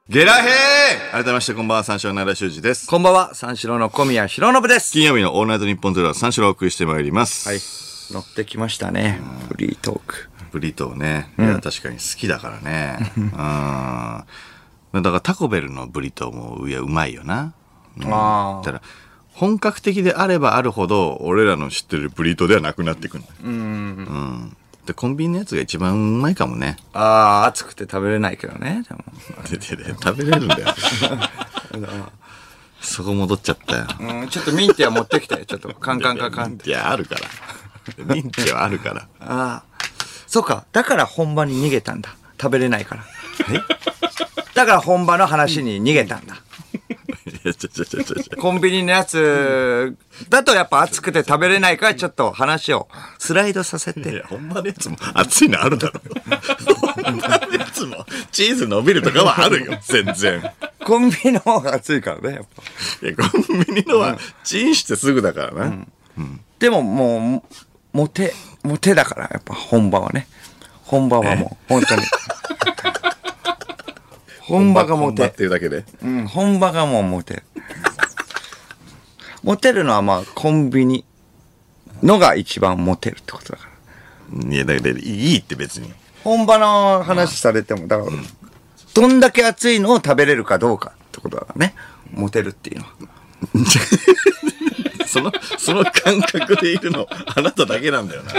[0.09, 2.87] ゲラヘー改めましてこんばんは、三四郎の奈良修二です。
[2.87, 4.93] こんばんは、三四郎の小宮浩信です。
[4.93, 7.49] 金曜日のオールナイトニッポンゼロは三四郎をお送りしてまいります。
[7.49, 7.96] はい。
[8.11, 9.21] 乗ってきましたね。
[9.49, 10.29] フリートーク。
[10.53, 11.33] ブリトーね。
[11.39, 13.13] いや、確かに好きだからね。
[13.17, 13.21] う
[14.99, 15.03] ん。
[15.03, 17.53] だからタコベルのブリトーも、いや、うまいよな。
[17.99, 18.83] うんあただ
[19.33, 23.25] 本格的であればあるほど、俺らの知ってるブリトーではなくなってくる。
[23.45, 24.57] うん。
[24.87, 26.79] で、コンビニのやつが一番うまいかもね。
[26.95, 28.83] ああ、暑くて食べれないけどね。
[28.89, 29.05] でも。
[29.51, 30.69] ででで食べれるんだよ。
[32.81, 33.87] そこ戻っちゃったよ。
[34.01, 35.45] うん、ちょっとミンティア持ってきて。
[35.45, 36.71] ちょっとカンカンカンカンって。
[36.71, 37.21] いや、あるから。
[37.99, 39.09] ミンチはあるから。
[39.21, 39.63] ああ。
[40.27, 40.65] そうか。
[40.73, 42.17] だから本場に逃げたんだ。
[42.41, 43.05] 食べれないから。
[44.55, 46.43] だから本場の話に逃げたんだ。
[47.27, 48.37] いや、ちょちょちょちょちょ。
[48.41, 49.97] コンビニのやつ
[50.29, 54.11] だとやっぱ暑くて食べれないからちょっと話をスライドさせて。
[54.11, 56.01] いや、本場のやつも熱いのあるだろ。
[57.03, 60.51] 本場のやつもチーズ伸びるとかはあるよ、全然。
[60.85, 63.07] コンビニの方が暑いからね、やっぱ。
[63.07, 65.87] いや、コンビニのはチンしてすぐだからな。
[66.59, 67.57] でももう、
[67.97, 70.27] モテ、モテだから、やっぱ本場はね。
[70.85, 72.03] 本場はもう、本当に。
[74.43, 75.37] 本場がモ本場っテ。
[75.39, 75.87] ていうだけで？
[76.03, 77.43] うん、本場がもうモテる。
[79.43, 81.07] モテるのはまあ、コンビニ
[82.03, 83.69] のが一番モテるってことだか
[84.35, 84.55] ら。
[84.55, 85.91] いや、だけど、いいって別に。
[86.23, 88.11] 本場の話されても、だから、
[88.93, 91.75] どんだけ熱いのを食べれるかどうかってことだからね。
[92.13, 92.91] モテるっていうのは。
[95.07, 98.33] その、その感覚でいるの、あなただけなんだよな。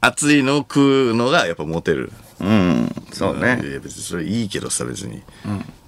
[0.00, 2.12] 熱いのを食うのがやっぱモテる。
[2.40, 3.60] うん、そうね。
[3.62, 5.22] いや別にそれいいけどさ、別に。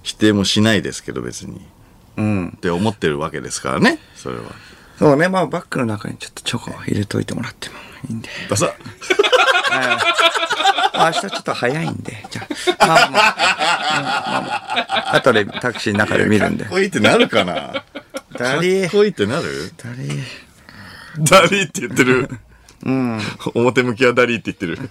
[0.03, 1.59] 否定もしないですけど、別に。
[2.17, 2.53] うん。
[2.55, 4.43] って思ってるわけですからね、それは。
[4.97, 7.75] そうね、まあバッグの中にちょっとチョコを入れといてもらっても
[8.09, 8.29] いいんで。
[8.49, 8.73] ダサ
[10.97, 12.47] 明日ちょっと早いんで、じゃ
[12.79, 12.87] あ。
[12.87, 16.73] まあまあ、うんまあまあ後でタクシーの中で見るんでかっ。
[16.73, 17.83] こいいってなるかな
[18.37, 19.71] ダリかっこいいってなる？
[19.77, 20.07] ダリ
[21.23, 22.29] ダリーって言ってる。
[22.85, 23.19] うん。
[23.55, 24.89] 表向きはダリーって言ってる。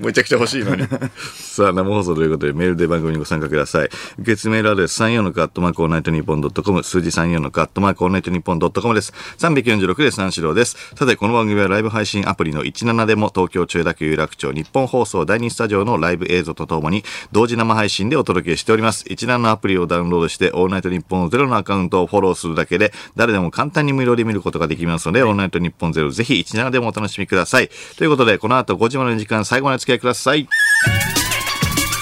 [0.00, 0.86] めちゃくちゃ欲しいのに。
[1.36, 3.90] さあ、生放送ということで、メールで番組にご参加ください。
[4.18, 9.12] 受付メールアドレス34のカットマークオーナイトニッポンドットコム、数字34のカットマークオーナイトニッポンドットコムです。
[9.38, 10.76] 346で三四郎です。
[10.96, 19.04] さて、この番組はライブ配信アプリの17でも東京千代田区有楽町ニッポン放送第2スタジオのライブ映像とともに同時生配信でお届けしております。
[19.04, 27.70] 17のアプリをダウンロードして、オーナイトニッポンゼロのアカウントをフォローするだけで、誰でも簡単に無料で見ることができますので、オーナイトニッポンゼロぜひ17でもお楽しみください。
[27.96, 30.48] ということで、この後5時までの時間、最後までおき合いください。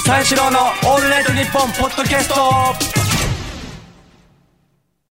[0.05, 3.07] 三四郎のオールナイトニッポンポッドキャスト